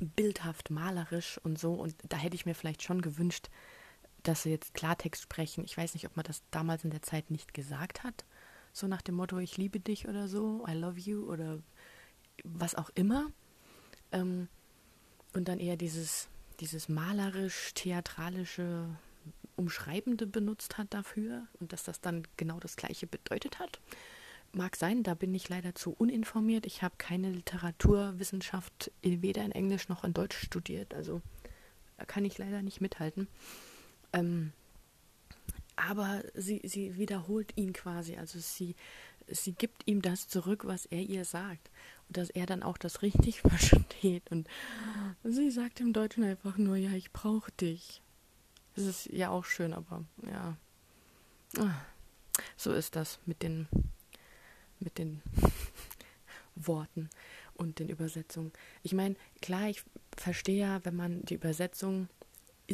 bildhaft, 0.00 0.70
malerisch 0.70 1.38
und 1.44 1.58
so. 1.58 1.74
Und 1.74 1.94
da 2.08 2.16
hätte 2.16 2.34
ich 2.34 2.46
mir 2.46 2.54
vielleicht 2.54 2.82
schon 2.82 3.02
gewünscht, 3.02 3.48
dass 4.22 4.42
sie 4.42 4.50
jetzt 4.50 4.74
Klartext 4.74 5.22
sprechen. 5.22 5.64
Ich 5.64 5.76
weiß 5.76 5.94
nicht, 5.94 6.06
ob 6.06 6.16
man 6.16 6.24
das 6.24 6.42
damals 6.50 6.84
in 6.84 6.90
der 6.90 7.02
Zeit 7.02 7.30
nicht 7.30 7.54
gesagt 7.54 8.02
hat. 8.02 8.24
So 8.72 8.86
nach 8.86 9.02
dem 9.02 9.16
Motto, 9.16 9.38
ich 9.38 9.58
liebe 9.58 9.80
dich 9.80 10.08
oder 10.08 10.28
so, 10.28 10.64
I 10.66 10.72
love 10.72 10.98
you 10.98 11.30
oder 11.30 11.58
was 12.44 12.74
auch 12.74 12.90
immer. 12.94 13.30
Ähm, 14.12 14.48
und 15.34 15.48
dann 15.48 15.58
eher 15.58 15.76
dieses, 15.76 16.28
dieses 16.60 16.88
malerisch-theatralische, 16.88 18.88
umschreibende 19.56 20.26
benutzt 20.26 20.78
hat 20.78 20.94
dafür 20.94 21.46
und 21.60 21.72
dass 21.72 21.84
das 21.84 22.00
dann 22.00 22.26
genau 22.36 22.58
das 22.58 22.76
gleiche 22.76 23.06
bedeutet 23.06 23.58
hat. 23.58 23.80
Mag 24.54 24.76
sein, 24.76 25.02
da 25.02 25.14
bin 25.14 25.34
ich 25.34 25.48
leider 25.48 25.74
zu 25.74 25.92
uninformiert. 25.92 26.66
Ich 26.66 26.82
habe 26.82 26.94
keine 26.98 27.30
Literaturwissenschaft 27.30 28.90
weder 29.02 29.44
in 29.44 29.52
Englisch 29.52 29.88
noch 29.88 30.04
in 30.04 30.14
Deutsch 30.14 30.36
studiert, 30.36 30.94
also 30.94 31.22
da 31.96 32.06
kann 32.06 32.24
ich 32.24 32.38
leider 32.38 32.62
nicht 32.62 32.80
mithalten. 32.80 33.28
Ähm, 34.12 34.52
aber 35.76 36.22
sie, 36.34 36.60
sie 36.64 36.96
wiederholt 36.96 37.52
ihn 37.56 37.72
quasi, 37.72 38.16
also 38.16 38.38
sie, 38.38 38.76
sie 39.28 39.52
gibt 39.52 39.86
ihm 39.86 40.02
das 40.02 40.28
zurück, 40.28 40.64
was 40.66 40.86
er 40.86 41.00
ihr 41.00 41.24
sagt 41.24 41.70
dass 42.12 42.30
er 42.30 42.46
dann 42.46 42.62
auch 42.62 42.78
das 42.78 43.02
richtig 43.02 43.40
versteht. 43.42 44.30
Und 44.30 44.48
sie 45.24 45.50
sagt 45.50 45.80
im 45.80 45.92
Deutschen 45.92 46.24
einfach 46.24 46.56
nur, 46.58 46.76
ja, 46.76 46.92
ich 46.92 47.12
brauche 47.12 47.50
dich. 47.52 48.02
Das 48.74 48.84
ist 48.84 49.06
ja 49.06 49.30
auch 49.30 49.44
schön, 49.44 49.74
aber 49.74 50.04
ja. 50.26 50.56
Ah, 51.58 51.74
so 52.56 52.72
ist 52.72 52.96
das 52.96 53.18
mit 53.26 53.42
den, 53.42 53.68
mit 54.80 54.96
den 54.96 55.20
Worten 56.54 57.10
und 57.54 57.78
den 57.78 57.90
Übersetzungen. 57.90 58.52
Ich 58.82 58.94
meine, 58.94 59.16
klar, 59.42 59.68
ich 59.68 59.82
verstehe 60.16 60.60
ja, 60.60 60.84
wenn 60.84 60.96
man 60.96 61.22
die 61.26 61.34
Übersetzung 61.34 62.08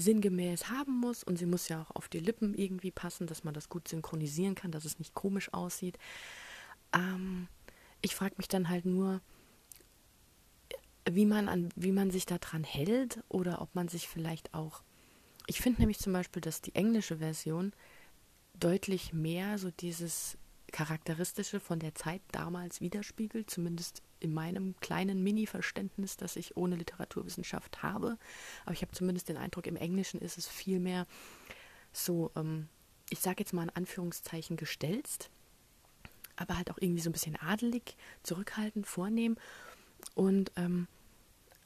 sinngemäß 0.00 0.70
haben 0.70 0.98
muss 0.98 1.22
und 1.24 1.38
sie 1.38 1.46
muss 1.46 1.68
ja 1.68 1.82
auch 1.82 1.94
auf 1.94 2.08
die 2.08 2.20
Lippen 2.20 2.54
irgendwie 2.54 2.90
passen, 2.90 3.26
dass 3.26 3.44
man 3.44 3.54
das 3.54 3.68
gut 3.68 3.88
synchronisieren 3.88 4.54
kann, 4.54 4.72
dass 4.72 4.84
es 4.84 4.98
nicht 4.98 5.14
komisch 5.14 5.52
aussieht. 5.52 5.98
Ähm, 6.92 7.48
ich 8.00 8.14
frage 8.14 8.34
mich 8.38 8.48
dann 8.48 8.68
halt 8.68 8.84
nur, 8.84 9.20
wie 11.10 11.26
man, 11.26 11.48
an, 11.48 11.70
wie 11.76 11.92
man 11.92 12.10
sich 12.10 12.26
daran 12.26 12.64
hält 12.64 13.22
oder 13.28 13.60
ob 13.62 13.74
man 13.74 13.88
sich 13.88 14.08
vielleicht 14.08 14.54
auch. 14.54 14.82
Ich 15.46 15.60
finde 15.60 15.80
nämlich 15.80 15.98
zum 15.98 16.12
Beispiel, 16.12 16.42
dass 16.42 16.60
die 16.60 16.74
englische 16.74 17.18
Version 17.18 17.72
deutlich 18.54 19.12
mehr 19.12 19.58
so 19.58 19.70
dieses 19.70 20.36
Charakteristische 20.72 21.60
von 21.60 21.78
der 21.78 21.94
Zeit 21.94 22.20
damals 22.32 22.80
widerspiegelt, 22.80 23.48
zumindest 23.48 24.02
in 24.20 24.34
meinem 24.34 24.74
kleinen 24.80 25.22
Mini-Verständnis, 25.22 26.16
das 26.16 26.36
ich 26.36 26.56
ohne 26.56 26.76
Literaturwissenschaft 26.76 27.82
habe. 27.82 28.18
Aber 28.64 28.72
ich 28.72 28.82
habe 28.82 28.92
zumindest 28.92 29.28
den 29.28 29.36
Eindruck, 29.36 29.66
im 29.66 29.76
Englischen 29.76 30.20
ist 30.20 30.38
es 30.38 30.48
viel 30.48 30.80
mehr 30.80 31.06
so, 31.92 32.30
ähm, 32.36 32.68
ich 33.10 33.20
sage 33.20 33.36
jetzt 33.40 33.52
mal 33.52 33.62
in 33.62 33.70
Anführungszeichen 33.70 34.56
gestelzt, 34.56 35.30
aber 36.36 36.56
halt 36.56 36.70
auch 36.70 36.78
irgendwie 36.78 37.02
so 37.02 37.10
ein 37.10 37.14
bisschen 37.14 37.36
adelig, 37.36 37.96
zurückhaltend, 38.22 38.86
vornehm. 38.86 39.36
Und 40.14 40.52
ähm, 40.56 40.86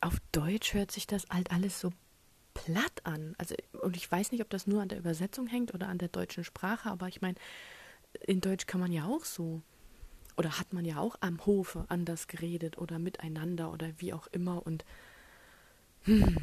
auf 0.01 0.17
Deutsch 0.33 0.75
hört 0.75 0.91
sich 0.91 1.07
das 1.07 1.29
halt 1.31 1.51
alles 1.51 1.81
so 1.81 1.93
platt 2.55 3.05
an. 3.05 3.35
Also, 3.39 3.55
und 3.81 3.97
ich 3.97 4.11
weiß 4.11 4.33
nicht, 4.33 4.43
ob 4.43 4.51
das 4.51 4.67
nur 4.67 4.83
an 4.83 4.89
der 4.89 4.99
Übersetzung 4.99 5.47
hängt 5.47 5.75
oder 5.75 5.89
an 5.89 5.99
der 5.99 6.09
deutschen 6.09 6.45
Sprache, 6.45 6.91
aber 6.91 7.09
ich 7.09 7.21
meine, 7.21 7.37
in 8.21 8.41
Deutsch 8.41 8.67
kann 8.67 8.81
man 8.81 8.93
ja 8.93 9.07
auch 9.07 9.25
so. 9.25 9.63
Oder 10.37 10.59
hat 10.59 10.73
man 10.73 10.85
ja 10.85 10.99
auch 10.99 11.17
am 11.21 11.45
Hofe 11.45 11.85
anders 11.89 12.27
geredet 12.27 12.79
oder 12.79 12.99
miteinander 12.99 13.73
oder 13.73 13.91
wie 13.99 14.13
auch 14.13 14.27
immer. 14.29 14.65
Und 14.67 14.85
hm, 16.05 16.37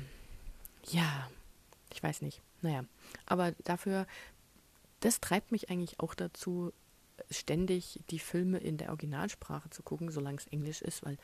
ja, 0.85 1.29
ich 1.91 2.01
weiß 2.01 2.21
nicht. 2.21 2.41
Naja, 2.61 2.83
aber 3.25 3.53
dafür, 3.63 4.05
das 4.99 5.21
treibt 5.21 5.51
mich 5.51 5.69
eigentlich 5.69 5.99
auch 5.99 6.13
dazu, 6.13 6.73
ständig 7.29 7.99
die 8.09 8.19
Filme 8.19 8.57
in 8.59 8.77
der 8.77 8.89
Originalsprache 8.89 9.69
zu 9.69 9.83
gucken, 9.83 10.11
solange 10.11 10.37
es 10.37 10.47
Englisch 10.47 10.81
ist, 10.81 11.05
weil 11.05 11.17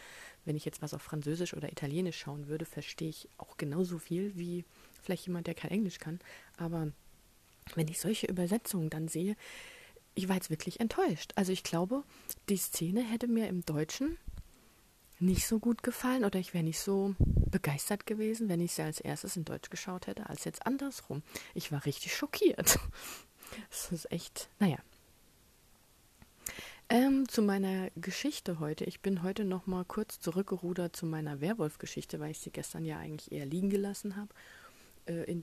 wenn 0.44 0.56
ich 0.56 0.66
jetzt 0.66 0.82
was 0.82 0.94
auf 0.94 1.02
Französisch 1.02 1.54
oder 1.54 1.72
Italienisch 1.72 2.18
schauen 2.20 2.48
würde, 2.48 2.66
verstehe 2.66 3.10
ich 3.10 3.30
auch 3.38 3.58
genauso 3.58 3.98
viel 3.98 4.36
wie 4.36 4.66
vielleicht 5.02 5.28
jemand, 5.28 5.48
der 5.48 5.56
kein 5.56 5.72
Englisch 5.72 6.00
kann. 6.00 6.20
Aber 6.58 6.92
wenn 7.76 7.88
ich 7.88 8.00
solche 8.00 8.28
Übersetzungen 8.28 8.90
dann 8.90 9.08
sehe, 9.08 9.36
ich 10.16 10.28
war 10.30 10.36
jetzt 10.36 10.50
wirklich 10.50 10.80
enttäuscht. 10.80 11.34
Also 11.36 11.52
ich 11.52 11.64
glaube, 11.64 12.04
die 12.50 12.58
Szene 12.58 13.04
hätte 13.04 13.28
mir 13.28 13.48
im 13.48 13.64
Deutschen 13.66 14.18
nicht 15.20 15.48
so 15.48 15.60
gut 15.60 15.84
gefallen 15.84 16.26
oder 16.26 16.40
ich 16.40 16.54
wäre 16.54 16.64
nicht 16.64 16.80
so 16.80 17.16
begeistert 17.20 18.06
gewesen, 18.06 18.50
wenn 18.50 18.62
ich 18.62 18.74
sie 18.74 18.82
als 18.82 19.00
erstes 19.00 19.38
in 19.38 19.46
Deutsch 19.46 19.70
geschaut 19.70 20.08
hätte, 20.08 20.30
als 20.30 20.44
jetzt 20.44 20.66
andersrum. 20.66 21.22
Ich 21.54 21.72
war 21.72 21.86
richtig 21.86 22.16
schockiert. 22.16 22.80
Das 23.70 23.92
ist 23.92 24.12
echt, 24.12 24.50
naja, 24.58 24.80
ähm, 26.90 27.28
zu 27.28 27.44
meiner 27.44 27.90
Geschichte 27.96 28.60
heute. 28.60 28.86
Ich 28.86 29.02
bin 29.02 29.22
heute 29.22 29.46
noch 29.46 29.66
mal 29.68 29.86
kurz 29.86 30.20
zurückgerudert 30.20 30.96
zu 30.96 31.06
meiner 31.06 31.42
Werwolf-Geschichte, 31.42 32.20
weil 32.20 32.32
ich 32.32 32.40
sie 32.40 32.52
gestern 32.52 32.86
ja 32.86 32.98
eigentlich 32.98 33.32
eher 33.32 33.46
liegen 33.46 33.70
gelassen 33.70 34.16
habe. 34.16 34.30
Äh, 35.06 35.32
in, 35.32 35.42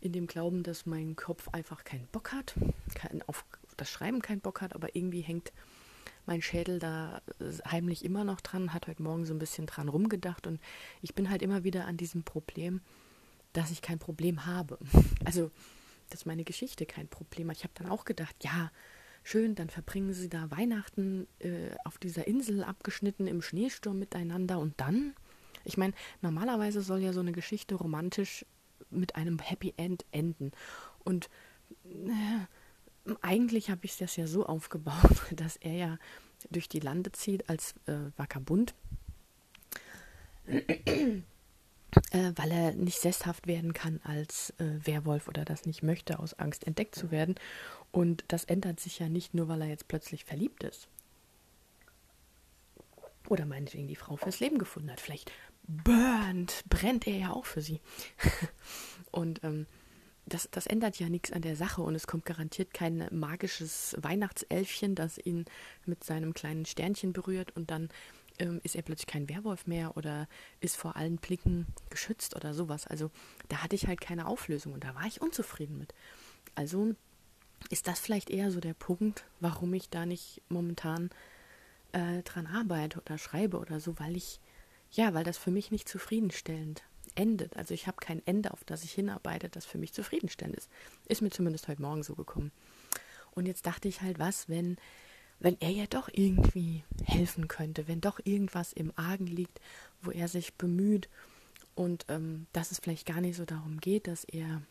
in 0.00 0.12
dem 0.12 0.26
Glauben, 0.26 0.62
dass 0.62 0.86
mein 0.86 1.16
Kopf 1.16 1.48
einfach 1.48 1.84
keinen 1.84 2.06
Bock 2.08 2.32
hat, 2.32 2.54
kein, 2.94 3.22
auf 3.26 3.44
das 3.80 3.90
Schreiben 3.90 4.22
keinen 4.22 4.40
Bock 4.40 4.60
hat, 4.60 4.74
aber 4.74 4.94
irgendwie 4.94 5.20
hängt 5.20 5.52
mein 6.26 6.42
Schädel 6.42 6.78
da 6.78 7.22
äh, 7.40 7.70
heimlich 7.70 8.04
immer 8.04 8.24
noch 8.24 8.40
dran, 8.40 8.72
hat 8.72 8.86
heute 8.86 9.02
Morgen 9.02 9.24
so 9.24 9.34
ein 9.34 9.38
bisschen 9.38 9.66
dran 9.66 9.88
rumgedacht 9.88 10.46
und 10.46 10.60
ich 11.02 11.14
bin 11.14 11.30
halt 11.30 11.42
immer 11.42 11.64
wieder 11.64 11.86
an 11.86 11.96
diesem 11.96 12.22
Problem, 12.22 12.80
dass 13.52 13.70
ich 13.70 13.82
kein 13.82 13.98
Problem 13.98 14.46
habe. 14.46 14.78
Also, 15.24 15.50
dass 16.08 16.26
meine 16.26 16.44
Geschichte 16.44 16.86
kein 16.86 17.06
Problem 17.06 17.50
hat. 17.50 17.58
Ich 17.58 17.62
habe 17.62 17.74
dann 17.74 17.88
auch 17.88 18.04
gedacht, 18.04 18.34
ja, 18.42 18.72
schön, 19.22 19.54
dann 19.54 19.70
verbringen 19.70 20.12
sie 20.12 20.28
da 20.28 20.50
Weihnachten 20.50 21.28
äh, 21.38 21.70
auf 21.84 21.98
dieser 21.98 22.26
Insel 22.26 22.64
abgeschnitten 22.64 23.26
im 23.26 23.42
Schneesturm 23.42 23.98
miteinander 23.98 24.58
und 24.58 24.80
dann, 24.80 25.14
ich 25.64 25.76
meine, 25.76 25.92
normalerweise 26.20 26.80
soll 26.80 27.00
ja 27.00 27.12
so 27.12 27.20
eine 27.20 27.32
Geschichte 27.32 27.74
romantisch 27.74 28.44
mit 28.90 29.14
einem 29.14 29.38
Happy 29.38 29.74
End 29.76 30.04
enden 30.10 30.52
und 31.04 31.28
äh, 31.84 32.46
eigentlich 33.22 33.70
habe 33.70 33.84
ich 33.84 33.96
das 33.96 34.16
ja 34.16 34.26
so 34.26 34.46
aufgebaut, 34.46 35.22
dass 35.36 35.56
er 35.56 35.72
ja 35.72 35.98
durch 36.50 36.68
die 36.68 36.80
Lande 36.80 37.12
zieht 37.12 37.48
als 37.48 37.74
äh, 37.86 38.10
Vagabund, 38.16 38.74
äh, 40.46 42.32
weil 42.34 42.50
er 42.50 42.72
nicht 42.72 42.98
sesshaft 42.98 43.46
werden 43.46 43.72
kann 43.72 44.00
als 44.04 44.50
äh, 44.58 44.86
Werwolf 44.86 45.28
oder 45.28 45.44
das 45.44 45.66
nicht 45.66 45.82
möchte, 45.82 46.18
aus 46.18 46.34
Angst 46.34 46.66
entdeckt 46.66 46.94
zu 46.94 47.10
werden. 47.10 47.34
Und 47.92 48.24
das 48.28 48.44
ändert 48.44 48.80
sich 48.80 48.98
ja 48.98 49.08
nicht 49.08 49.34
nur, 49.34 49.48
weil 49.48 49.62
er 49.62 49.68
jetzt 49.68 49.88
plötzlich 49.88 50.24
verliebt 50.24 50.64
ist. 50.64 50.88
Oder 53.28 53.46
meinetwegen 53.46 53.86
die 53.86 53.96
Frau 53.96 54.16
fürs 54.16 54.40
Leben 54.40 54.58
gefunden 54.58 54.90
hat. 54.90 55.00
Vielleicht 55.00 55.30
burnt, 55.66 56.64
brennt 56.68 57.06
er 57.06 57.16
ja 57.16 57.32
auch 57.32 57.44
für 57.44 57.60
sie. 57.60 57.80
und 59.10 59.44
ähm, 59.44 59.66
das, 60.26 60.48
das 60.50 60.66
ändert 60.66 60.98
ja 60.98 61.08
nichts 61.08 61.32
an 61.32 61.42
der 61.42 61.56
Sache 61.56 61.82
und 61.82 61.94
es 61.94 62.06
kommt 62.06 62.24
garantiert 62.24 62.72
kein 62.72 63.08
magisches 63.10 63.96
Weihnachtselfchen, 64.00 64.94
das 64.94 65.18
ihn 65.18 65.44
mit 65.86 66.04
seinem 66.04 66.34
kleinen 66.34 66.66
Sternchen 66.66 67.12
berührt 67.12 67.56
und 67.56 67.70
dann 67.70 67.88
ähm, 68.38 68.60
ist 68.62 68.76
er 68.76 68.82
plötzlich 68.82 69.06
kein 69.06 69.28
Werwolf 69.28 69.66
mehr 69.66 69.96
oder 69.96 70.28
ist 70.60 70.76
vor 70.76 70.96
allen 70.96 71.16
Blicken 71.16 71.66
geschützt 71.90 72.36
oder 72.36 72.54
sowas. 72.54 72.86
Also 72.86 73.10
da 73.48 73.62
hatte 73.62 73.76
ich 73.76 73.86
halt 73.86 74.00
keine 74.00 74.26
Auflösung 74.26 74.72
und 74.72 74.84
da 74.84 74.94
war 74.94 75.06
ich 75.06 75.20
unzufrieden 75.20 75.78
mit. 75.78 75.94
Also 76.54 76.94
ist 77.68 77.86
das 77.86 78.00
vielleicht 78.00 78.30
eher 78.30 78.50
so 78.50 78.60
der 78.60 78.74
Punkt, 78.74 79.24
warum 79.40 79.74
ich 79.74 79.90
da 79.90 80.06
nicht 80.06 80.42
momentan 80.48 81.10
äh, 81.92 82.22
dran 82.22 82.46
arbeite 82.46 83.00
oder 83.00 83.18
schreibe 83.18 83.58
oder 83.58 83.80
so, 83.80 83.98
weil 83.98 84.16
ich, 84.16 84.40
ja, 84.90 85.12
weil 85.12 85.24
das 85.24 85.38
für 85.38 85.50
mich 85.50 85.70
nicht 85.70 85.88
zufriedenstellend 85.88 86.82
endet. 87.20 87.54
Also 87.56 87.74
ich 87.74 87.86
habe 87.86 87.98
kein 88.00 88.26
Ende, 88.26 88.52
auf 88.52 88.64
das 88.64 88.82
ich 88.82 88.92
hinarbeite, 88.92 89.50
das 89.50 89.66
für 89.66 89.76
mich 89.76 89.92
zufriedenstellend 89.92 90.56
ist. 90.56 90.70
Ist 91.06 91.20
mir 91.20 91.28
zumindest 91.30 91.68
heute 91.68 91.82
Morgen 91.82 92.02
so 92.02 92.14
gekommen. 92.14 92.50
Und 93.32 93.44
jetzt 93.46 93.66
dachte 93.66 93.88
ich 93.88 94.00
halt, 94.00 94.18
was, 94.18 94.48
wenn, 94.48 94.78
wenn 95.38 95.60
er 95.60 95.70
ja 95.70 95.84
doch 95.86 96.08
irgendwie 96.10 96.82
helfen 97.04 97.46
könnte, 97.46 97.86
wenn 97.86 98.00
doch 98.00 98.20
irgendwas 98.24 98.72
im 98.72 98.90
Argen 98.96 99.26
liegt, 99.26 99.60
wo 100.00 100.10
er 100.10 100.28
sich 100.28 100.54
bemüht 100.54 101.10
und 101.74 102.06
ähm, 102.08 102.46
dass 102.54 102.72
es 102.72 102.78
vielleicht 102.78 103.06
gar 103.06 103.20
nicht 103.20 103.36
so 103.36 103.44
darum 103.44 103.80
geht, 103.80 104.06
dass 104.06 104.24
er 104.24 104.62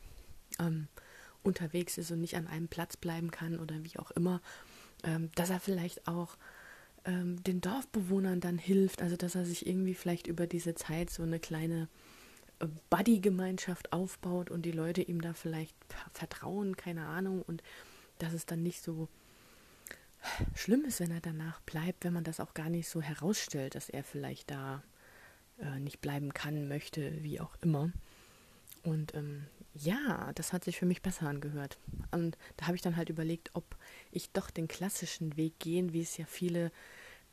ähm, 0.60 0.88
unterwegs 1.44 2.00
ist 2.00 2.12
und 2.12 2.20
nicht 2.20 2.36
an 2.36 2.48
einem 2.48 2.68
Platz 2.68 2.98
bleiben 2.98 3.30
kann 3.30 3.60
oder 3.60 3.84
wie 3.84 4.00
auch 4.00 4.10
immer, 4.12 4.42
ähm, 5.04 5.30
dass 5.36 5.52
er 5.52 5.60
vielleicht 5.60 6.08
auch 6.08 6.36
ähm, 7.06 7.42
den 7.44 7.62
Dorfbewohnern 7.62 8.42
dann 8.42 8.58
hilft, 8.58 9.02
also 9.02 9.16
dass 9.16 9.36
er 9.36 9.46
sich 9.46 9.68
irgendwie 9.68 9.94
vielleicht 9.94 10.28
über 10.28 10.48
diese 10.48 10.76
Zeit 10.76 11.10
so 11.10 11.24
eine 11.24 11.40
kleine 11.40 11.88
Buddy-Gemeinschaft 12.90 13.94
aufbaut 13.94 14.50
und 14.50 14.64
die 14.64 14.72
Leute 14.72 15.02
ihm 15.02 15.22
da 15.22 15.34
vielleicht 15.34 15.76
vertrauen, 16.12 16.76
keine 16.76 17.06
Ahnung, 17.06 17.42
und 17.42 17.64
dass 18.18 18.34
es 18.34 18.46
dann 18.46 18.64
nicht 18.64 18.84
so 18.84 19.08
schlimm 20.56 20.84
ist, 20.84 21.00
wenn 21.00 21.12
er 21.12 21.22
danach 21.22 21.62
bleibt, 21.62 22.04
wenn 22.04 22.14
man 22.14 22.24
das 22.24 22.40
auch 22.40 22.54
gar 22.54 22.70
nicht 22.70 22.90
so 22.90 23.02
herausstellt, 23.02 23.76
dass 23.76 23.90
er 23.90 24.04
vielleicht 24.04 24.52
da 24.52 24.84
äh, 25.60 25.80
nicht 25.80 26.02
bleiben 26.02 26.34
kann, 26.34 26.68
möchte, 26.68 27.24
wie 27.24 27.40
auch 27.40 27.56
immer. 27.62 27.92
Und 28.84 29.14
ähm, 29.16 29.46
ja, 29.74 30.32
das 30.36 30.52
hat 30.52 30.64
sich 30.64 30.78
für 30.78 30.86
mich 30.86 31.02
besser 31.02 31.28
angehört. 31.28 31.78
Und 32.12 32.38
da 32.58 32.68
habe 32.68 32.76
ich 32.76 32.82
dann 32.82 32.98
halt 32.98 33.10
überlegt, 33.10 33.52
ob 33.54 33.78
ich 34.12 34.32
doch 34.32 34.50
den 34.50 34.68
klassischen 34.68 35.38
Weg 35.38 35.60
gehen, 35.60 35.94
wie 35.94 36.02
es 36.02 36.18
ja 36.18 36.26
viele 36.26 36.72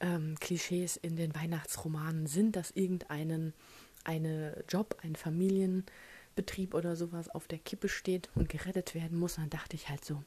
ähm, 0.00 0.36
Klischees 0.40 0.96
in 0.96 1.16
den 1.16 1.34
Weihnachtsromanen 1.34 2.26
sind, 2.26 2.56
dass 2.56 2.70
irgendeinen 2.70 3.54
eine 4.06 4.64
Job, 4.68 4.96
ein 5.02 5.16
Familienbetrieb 5.16 6.74
oder 6.74 6.96
sowas 6.96 7.28
auf 7.28 7.48
der 7.48 7.58
Kippe 7.58 7.88
steht 7.88 8.30
und 8.34 8.48
gerettet 8.48 8.94
werden 8.94 9.18
muss. 9.18 9.36
Dann 9.36 9.50
dachte 9.50 9.76
ich 9.76 9.88
halt 9.88 10.04
so, 10.04 10.22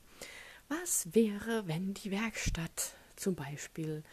was 0.68 1.14
wäre, 1.14 1.68
wenn 1.68 1.94
die 1.94 2.12
Werkstatt 2.12 2.94
zum 3.16 3.36
Beispiel, 3.36 4.04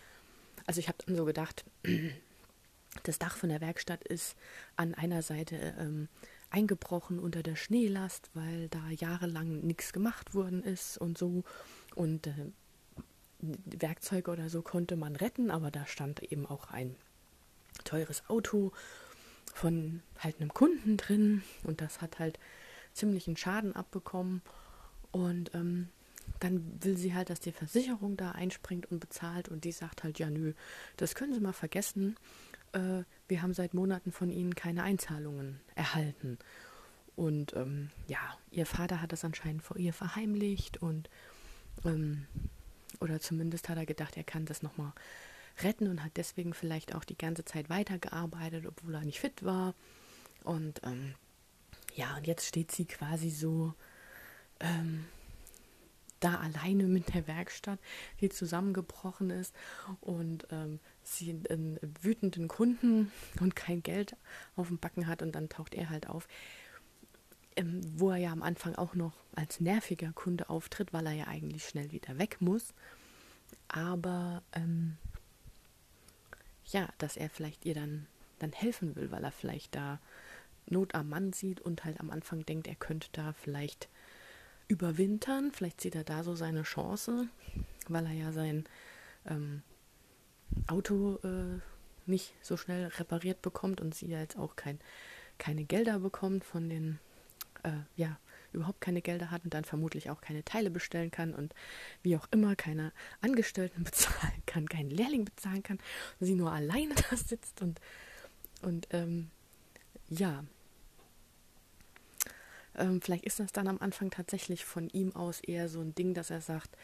also 0.66 0.80
ich 0.80 0.88
habe 0.88 0.98
dann 1.06 1.16
so 1.16 1.24
gedacht, 1.24 1.64
das 3.02 3.18
Dach 3.18 3.36
von 3.36 3.48
der 3.48 3.60
Werkstatt 3.60 4.04
ist 4.04 4.36
an 4.76 4.94
einer 4.94 5.22
Seite 5.22 5.74
ähm, 5.78 6.08
eingebrochen 6.50 7.18
unter 7.18 7.42
der 7.42 7.56
Schneelast, 7.56 8.30
weil 8.34 8.68
da 8.68 8.88
jahrelang 8.90 9.60
nichts 9.60 9.92
gemacht 9.92 10.34
worden 10.34 10.62
ist 10.62 10.98
und 10.98 11.18
so. 11.18 11.44
Und 11.94 12.26
äh, 12.26 12.32
Werkzeuge 13.40 14.30
oder 14.30 14.48
so 14.48 14.62
konnte 14.62 14.96
man 14.96 15.16
retten, 15.16 15.50
aber 15.50 15.70
da 15.70 15.86
stand 15.86 16.22
eben 16.22 16.46
auch 16.46 16.70
ein 16.70 16.96
teures 17.84 18.28
Auto 18.28 18.72
von 19.56 20.02
halt 20.18 20.40
einem 20.40 20.52
Kunden 20.52 20.96
drin 20.96 21.42
und 21.64 21.80
das 21.80 22.00
hat 22.00 22.18
halt 22.18 22.38
ziemlichen 22.92 23.36
Schaden 23.36 23.74
abbekommen. 23.74 24.42
Und 25.12 25.54
ähm, 25.54 25.88
dann 26.40 26.82
will 26.82 26.96
sie 26.96 27.14
halt, 27.14 27.30
dass 27.30 27.40
die 27.40 27.52
Versicherung 27.52 28.16
da 28.16 28.32
einspringt 28.32 28.90
und 28.90 29.00
bezahlt 29.00 29.48
und 29.48 29.64
die 29.64 29.72
sagt 29.72 30.04
halt, 30.04 30.18
ja 30.18 30.28
nö, 30.28 30.52
das 30.96 31.14
können 31.14 31.32
Sie 31.32 31.40
mal 31.40 31.52
vergessen 31.52 32.16
äh, 32.76 33.04
wir 33.28 33.42
haben 33.42 33.54
seit 33.54 33.74
Monaten 33.74 34.12
von 34.12 34.30
ihnen 34.30 34.54
keine 34.54 34.82
Einzahlungen 34.82 35.60
erhalten. 35.74 36.38
Und 37.16 37.54
ähm, 37.56 37.90
ja, 38.08 38.18
ihr 38.50 38.66
Vater 38.66 39.00
hat 39.00 39.12
das 39.12 39.24
anscheinend 39.24 39.62
vor 39.62 39.78
ihr 39.78 39.92
verheimlicht 39.92 40.82
und 40.82 41.08
ähm, 41.84 42.26
oder 43.00 43.20
zumindest 43.20 43.68
hat 43.68 43.78
er 43.78 43.86
gedacht, 43.86 44.16
er 44.16 44.24
kann 44.24 44.44
das 44.44 44.62
nochmal 44.62 44.92
retten 45.62 45.88
und 45.88 46.04
hat 46.04 46.12
deswegen 46.16 46.54
vielleicht 46.54 46.94
auch 46.94 47.04
die 47.04 47.18
ganze 47.18 47.44
Zeit 47.44 47.68
weitergearbeitet, 47.70 48.66
obwohl 48.66 48.94
er 48.94 49.02
nicht 49.02 49.20
fit 49.20 49.44
war. 49.44 49.74
Und 50.44 50.80
ähm, 50.84 51.14
ja, 51.94 52.16
und 52.16 52.26
jetzt 52.26 52.46
steht 52.46 52.72
sie 52.72 52.84
quasi 52.84 53.30
so 53.30 53.74
ähm, 54.60 55.06
da 56.20 56.36
alleine 56.36 56.84
mit 56.84 57.14
der 57.14 57.26
Werkstatt, 57.26 57.78
die 58.20 58.28
zusammengebrochen 58.28 59.30
ist 59.30 59.54
und 60.00 60.46
ähm, 60.50 60.80
sie 61.02 61.30
einen 61.48 61.78
wütenden 62.02 62.48
Kunden 62.48 63.12
und 63.40 63.54
kein 63.56 63.82
Geld 63.82 64.16
auf 64.56 64.68
dem 64.68 64.78
Backen 64.78 65.06
hat 65.06 65.22
und 65.22 65.32
dann 65.32 65.48
taucht 65.48 65.74
er 65.74 65.90
halt 65.90 66.08
auf, 66.08 66.26
ähm, 67.56 67.80
wo 67.96 68.10
er 68.10 68.16
ja 68.16 68.32
am 68.32 68.42
Anfang 68.42 68.74
auch 68.76 68.94
noch 68.94 69.14
als 69.34 69.60
nerviger 69.60 70.12
Kunde 70.12 70.48
auftritt, 70.48 70.92
weil 70.92 71.06
er 71.06 71.12
ja 71.12 71.26
eigentlich 71.26 71.64
schnell 71.64 71.92
wieder 71.92 72.18
weg 72.18 72.38
muss. 72.40 72.74
Aber 73.68 74.42
ähm, 74.52 74.96
ja, 76.66 76.88
dass 76.98 77.16
er 77.16 77.30
vielleicht 77.30 77.64
ihr 77.64 77.74
dann 77.74 78.06
dann 78.38 78.52
helfen 78.52 78.96
will, 78.96 79.10
weil 79.10 79.24
er 79.24 79.32
vielleicht 79.32 79.74
da 79.74 79.98
Not 80.68 80.94
am 80.94 81.08
Mann 81.08 81.32
sieht 81.32 81.60
und 81.60 81.84
halt 81.84 82.00
am 82.00 82.10
Anfang 82.10 82.44
denkt, 82.44 82.66
er 82.66 82.74
könnte 82.74 83.08
da 83.12 83.32
vielleicht 83.32 83.88
überwintern. 84.68 85.52
Vielleicht 85.52 85.80
sieht 85.80 85.94
er 85.94 86.04
da 86.04 86.24
so 86.24 86.34
seine 86.34 86.62
Chance, 86.62 87.28
weil 87.88 88.06
er 88.06 88.12
ja 88.12 88.32
sein 88.32 88.64
ähm, 89.26 89.62
Auto 90.66 91.18
äh, 91.22 91.60
nicht 92.06 92.34
so 92.42 92.56
schnell 92.56 92.86
repariert 92.86 93.42
bekommt 93.42 93.80
und 93.80 93.94
sie 93.94 94.08
ja 94.08 94.20
jetzt 94.20 94.38
auch 94.38 94.56
kein, 94.56 94.80
keine 95.38 95.64
Gelder 95.64 96.00
bekommt 96.00 96.44
von 96.44 96.68
den, 96.68 96.98
äh, 97.62 97.70
ja, 97.96 98.18
überhaupt 98.56 98.80
keine 98.80 99.02
Gelder 99.02 99.30
hat 99.30 99.44
und 99.44 99.54
dann 99.54 99.64
vermutlich 99.64 100.10
auch 100.10 100.20
keine 100.20 100.44
Teile 100.44 100.70
bestellen 100.70 101.10
kann 101.10 101.34
und 101.34 101.54
wie 102.02 102.16
auch 102.16 102.26
immer 102.30 102.56
keine 102.56 102.92
Angestellten 103.20 103.84
bezahlen 103.84 104.42
kann, 104.46 104.68
keinen 104.68 104.90
Lehrling 104.90 105.24
bezahlen 105.24 105.62
kann 105.62 105.78
sie 106.20 106.34
nur 106.34 106.52
alleine 106.52 106.94
da 107.10 107.16
sitzt 107.16 107.62
und, 107.62 107.80
und 108.62 108.88
ähm, 108.90 109.30
ja, 110.08 110.44
ähm, 112.76 113.00
vielleicht 113.00 113.24
ist 113.24 113.40
das 113.40 113.52
dann 113.52 113.68
am 113.68 113.78
Anfang 113.80 114.10
tatsächlich 114.10 114.64
von 114.64 114.88
ihm 114.90 115.14
aus 115.14 115.40
eher 115.40 115.68
so 115.68 115.80
ein 115.80 115.94
Ding, 115.94 116.14
dass 116.14 116.30
er 116.30 116.40
sagt, 116.40 116.76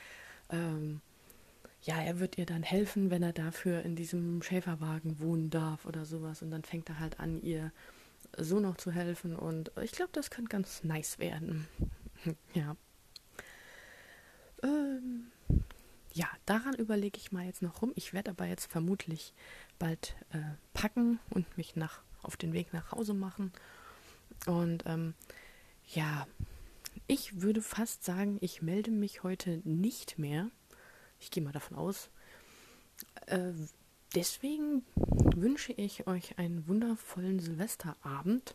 ähm, 0.51 1.01
ja, 1.83 2.01
er 2.01 2.21
wird 2.21 2.39
ihr 2.39 2.47
dann 2.47 2.63
helfen, 2.63 3.11
wenn 3.11 3.23
er 3.23 3.33
dafür 3.33 3.83
in 3.83 3.97
diesem 3.97 4.43
Schäferwagen 4.43 5.19
wohnen 5.21 5.51
darf 5.51 5.85
oder 5.85 6.05
sowas. 6.05 6.43
Und 6.43 6.51
dann 6.51 6.63
fängt 6.63 6.89
er 6.89 7.01
halt 7.01 7.19
an, 7.19 7.43
ihr 7.43 7.73
so 8.37 8.61
noch 8.61 8.77
zu 8.77 8.91
helfen. 8.91 9.37
Und 9.37 9.73
ich 9.83 9.93
glaube, 9.93 10.11
das 10.13 10.31
könnte 10.31 10.51
ganz 10.51 10.85
nice 10.85 11.19
werden. 11.19 11.69
ja. 12.55 12.77
Ähm, 14.63 15.31
ja, 16.13 16.29
daran 16.47 16.75
überlege 16.75 17.19
ich 17.19 17.33
mal 17.33 17.45
jetzt 17.45 17.63
noch 17.63 17.83
rum. 17.83 17.93
Ich 17.95 18.13
werde 18.13 18.31
aber 18.31 18.47
jetzt 18.47 18.71
vermutlich 18.71 19.33
bald 19.79 20.15
äh, 20.31 20.39
packen 20.75 21.21
und 21.31 21.57
mich 21.57 21.77
nach, 21.77 22.03
auf 22.23 22.37
den 22.37 22.53
Weg 22.53 22.73
nach 22.73 22.93
Hause 22.93 23.15
machen. 23.15 23.53
Und 24.47 24.85
ähm, 24.87 25.15
ja, 25.89 26.27
ich 27.07 27.41
würde 27.41 27.63
fast 27.63 28.05
sagen, 28.05 28.39
ich 28.41 28.63
melde 28.63 28.91
mich 28.91 29.23
heute 29.23 29.61
nicht 29.65 30.19
mehr. 30.19 30.51
Ich 31.19 31.31
gehe 31.31 31.43
mal 31.43 31.53
davon 31.53 31.77
aus. 31.77 32.11
Äh, 33.27 33.53
deswegen 34.15 34.85
wünsche 35.37 35.73
ich 35.73 36.07
euch 36.07 36.39
einen 36.39 36.67
wundervollen 36.69 37.41
Silvesterabend 37.41 38.55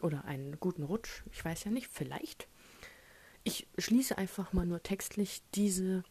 oder 0.00 0.24
einen 0.24 0.58
guten 0.60 0.82
Rutsch. 0.82 1.22
Ich 1.32 1.44
weiß 1.44 1.64
ja 1.64 1.70
nicht, 1.70 1.88
vielleicht. 1.90 2.48
Ich 3.44 3.66
schließe 3.78 4.18
einfach 4.18 4.52
mal 4.52 4.66
nur 4.66 4.82
textlich 4.82 5.42
diese 5.54 6.02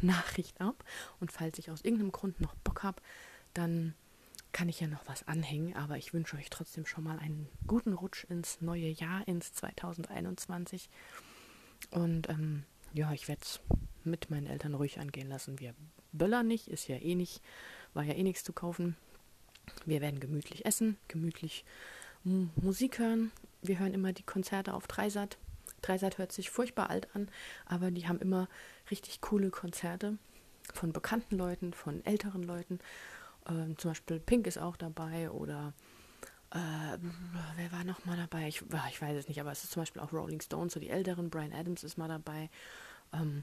Nachricht 0.00 0.60
ab 0.60 0.84
und 1.20 1.32
falls 1.32 1.58
ich 1.58 1.70
aus 1.70 1.82
irgendeinem 1.82 2.12
Grund 2.12 2.40
noch 2.40 2.54
Bock 2.56 2.82
habe, 2.82 3.02
dann 3.52 3.94
kann 4.52 4.68
ich 4.68 4.80
ja 4.80 4.86
noch 4.86 5.06
was 5.06 5.26
anhängen, 5.26 5.74
aber 5.74 5.98
ich 5.98 6.14
wünsche 6.14 6.36
euch 6.36 6.48
trotzdem 6.48 6.86
schon 6.86 7.02
mal 7.04 7.18
einen 7.18 7.48
guten 7.66 7.92
Rutsch 7.92 8.24
ins 8.24 8.60
neue 8.60 8.88
Jahr, 8.88 9.26
ins 9.26 9.52
2021. 9.52 10.88
Und 11.90 12.28
ähm, 12.28 12.62
ja, 12.92 13.12
ich 13.12 13.26
werde 13.26 13.42
es 13.42 13.60
mit 14.04 14.30
meinen 14.30 14.46
Eltern 14.46 14.74
ruhig 14.74 15.00
angehen 15.00 15.28
lassen. 15.28 15.58
Wir 15.58 15.74
böllern 16.12 16.46
nicht, 16.46 16.68
ist 16.68 16.86
ja 16.86 16.96
eh 16.96 17.16
nicht, 17.16 17.42
war 17.94 18.02
ja 18.02 18.14
eh 18.14 18.22
nichts 18.22 18.44
zu 18.44 18.52
kaufen. 18.52 18.96
Wir 19.86 20.00
werden 20.00 20.20
gemütlich 20.20 20.66
essen, 20.66 20.96
gemütlich 21.08 21.64
M 22.24 22.50
Musik 22.56 22.98
hören. 22.98 23.32
Wir 23.62 23.78
hören 23.78 23.94
immer 23.94 24.12
die 24.12 24.22
Konzerte 24.22 24.74
auf 24.74 24.86
Dreisat. 24.86 25.38
Dreisat 25.82 26.18
hört 26.18 26.32
sich 26.32 26.50
furchtbar 26.50 26.90
alt 26.90 27.08
an, 27.14 27.28
aber 27.66 27.90
die 27.90 28.08
haben 28.08 28.18
immer 28.18 28.48
richtig 28.90 29.20
coole 29.20 29.50
Konzerte 29.50 30.18
von 30.72 30.92
bekannten 30.92 31.36
Leuten, 31.36 31.72
von 31.72 32.04
älteren 32.04 32.42
Leuten. 32.42 32.78
Ähm, 33.48 33.76
zum 33.78 33.90
Beispiel 33.90 34.20
Pink 34.20 34.46
ist 34.46 34.58
auch 34.58 34.76
dabei 34.76 35.30
oder 35.30 35.74
äh, 36.50 36.98
wer 37.56 37.72
war 37.72 37.84
noch 37.84 38.04
mal 38.04 38.16
dabei? 38.16 38.48
Ich, 38.48 38.62
ich 38.62 39.02
weiß 39.02 39.16
es 39.16 39.28
nicht, 39.28 39.40
aber 39.40 39.52
es 39.52 39.64
ist 39.64 39.72
zum 39.72 39.82
Beispiel 39.82 40.00
auch 40.00 40.12
Rolling 40.12 40.40
Stones, 40.40 40.72
so 40.72 40.80
die 40.80 40.88
älteren. 40.90 41.28
Brian 41.28 41.52
Adams 41.52 41.84
ist 41.84 41.98
mal 41.98 42.08
dabei. 42.08 42.48
Ähm, 43.12 43.42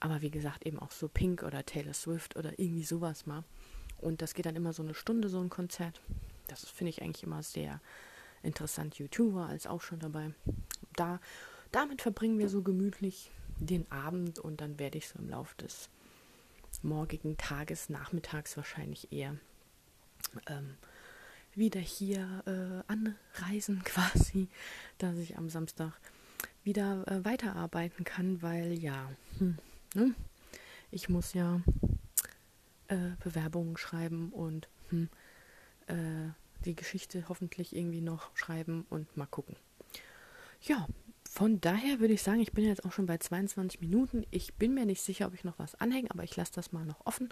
aber 0.00 0.22
wie 0.22 0.30
gesagt, 0.30 0.66
eben 0.66 0.78
auch 0.78 0.90
so 0.90 1.08
Pink 1.08 1.42
oder 1.42 1.64
Taylor 1.64 1.94
Swift 1.94 2.36
oder 2.36 2.58
irgendwie 2.58 2.84
sowas 2.84 3.26
mal. 3.26 3.44
Und 4.02 4.20
das 4.20 4.34
geht 4.34 4.46
dann 4.46 4.56
immer 4.56 4.72
so 4.72 4.82
eine 4.82 4.94
Stunde, 4.94 5.28
so 5.28 5.40
ein 5.40 5.48
Konzert. 5.48 6.00
Das 6.48 6.68
finde 6.68 6.90
ich 6.90 7.02
eigentlich 7.02 7.22
immer 7.22 7.42
sehr 7.42 7.80
interessant. 8.42 8.96
YouTuber 8.96 9.46
als 9.46 9.66
auch 9.66 9.80
schon 9.80 10.00
dabei. 10.00 10.32
Da, 10.96 11.20
damit 11.70 12.02
verbringen 12.02 12.38
wir 12.38 12.48
so 12.48 12.62
gemütlich 12.62 13.30
den 13.58 13.90
Abend 13.90 14.38
und 14.38 14.60
dann 14.60 14.78
werde 14.78 14.98
ich 14.98 15.08
so 15.08 15.18
im 15.18 15.28
Laufe 15.30 15.56
des 15.56 15.88
morgigen 16.82 17.36
Tages, 17.36 17.88
nachmittags 17.88 18.56
wahrscheinlich 18.56 19.12
eher 19.12 19.36
ähm, 20.48 20.76
wieder 21.54 21.80
hier 21.80 22.42
äh, 22.46 22.92
anreisen 22.92 23.82
quasi, 23.84 24.48
dass 24.98 25.16
ich 25.16 25.36
am 25.38 25.48
Samstag 25.48 25.92
wieder 26.64 27.06
äh, 27.06 27.24
weiterarbeiten 27.24 28.04
kann, 28.04 28.42
weil 28.42 28.72
ja, 28.72 29.10
hm, 29.38 29.58
ne? 29.94 30.14
ich 30.90 31.08
muss 31.08 31.34
ja 31.34 31.60
äh, 32.92 33.16
Bewerbungen 33.24 33.78
schreiben 33.78 34.30
und 34.32 34.68
hm, 34.90 35.08
äh, 35.86 36.30
die 36.64 36.76
Geschichte 36.76 37.24
hoffentlich 37.28 37.74
irgendwie 37.74 38.02
noch 38.02 38.36
schreiben 38.36 38.86
und 38.90 39.16
mal 39.16 39.26
gucken. 39.26 39.56
Ja, 40.60 40.86
von 41.28 41.60
daher 41.60 42.00
würde 42.00 42.12
ich 42.12 42.22
sagen, 42.22 42.40
ich 42.40 42.52
bin 42.52 42.66
jetzt 42.66 42.84
auch 42.84 42.92
schon 42.92 43.06
bei 43.06 43.16
22 43.16 43.80
Minuten. 43.80 44.26
Ich 44.30 44.54
bin 44.54 44.74
mir 44.74 44.84
nicht 44.84 45.00
sicher, 45.00 45.26
ob 45.26 45.34
ich 45.34 45.44
noch 45.44 45.58
was 45.58 45.74
anhänge, 45.76 46.10
aber 46.10 46.22
ich 46.22 46.36
lasse 46.36 46.52
das 46.54 46.72
mal 46.72 46.84
noch 46.84 47.06
offen. 47.06 47.30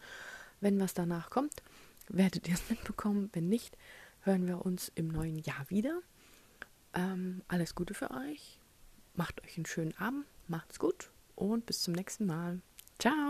Wenn 0.60 0.80
was 0.80 0.94
danach 0.94 1.28
kommt, 1.28 1.62
werdet 2.08 2.48
ihr 2.48 2.54
es 2.54 2.70
mitbekommen. 2.70 3.28
Wenn 3.34 3.48
nicht, 3.48 3.76
hören 4.22 4.46
wir 4.46 4.64
uns 4.64 4.90
im 4.94 5.08
neuen 5.08 5.38
Jahr 5.38 5.68
wieder. 5.68 6.00
Ähm, 6.94 7.42
alles 7.48 7.74
Gute 7.74 7.94
für 7.94 8.10
euch. 8.10 8.58
Macht 9.14 9.44
euch 9.44 9.56
einen 9.56 9.66
schönen 9.66 9.96
Abend. 9.98 10.24
Macht's 10.48 10.78
gut 10.78 11.10
und 11.36 11.66
bis 11.66 11.82
zum 11.82 11.92
nächsten 11.94 12.26
Mal. 12.26 12.60
Ciao. 12.98 13.29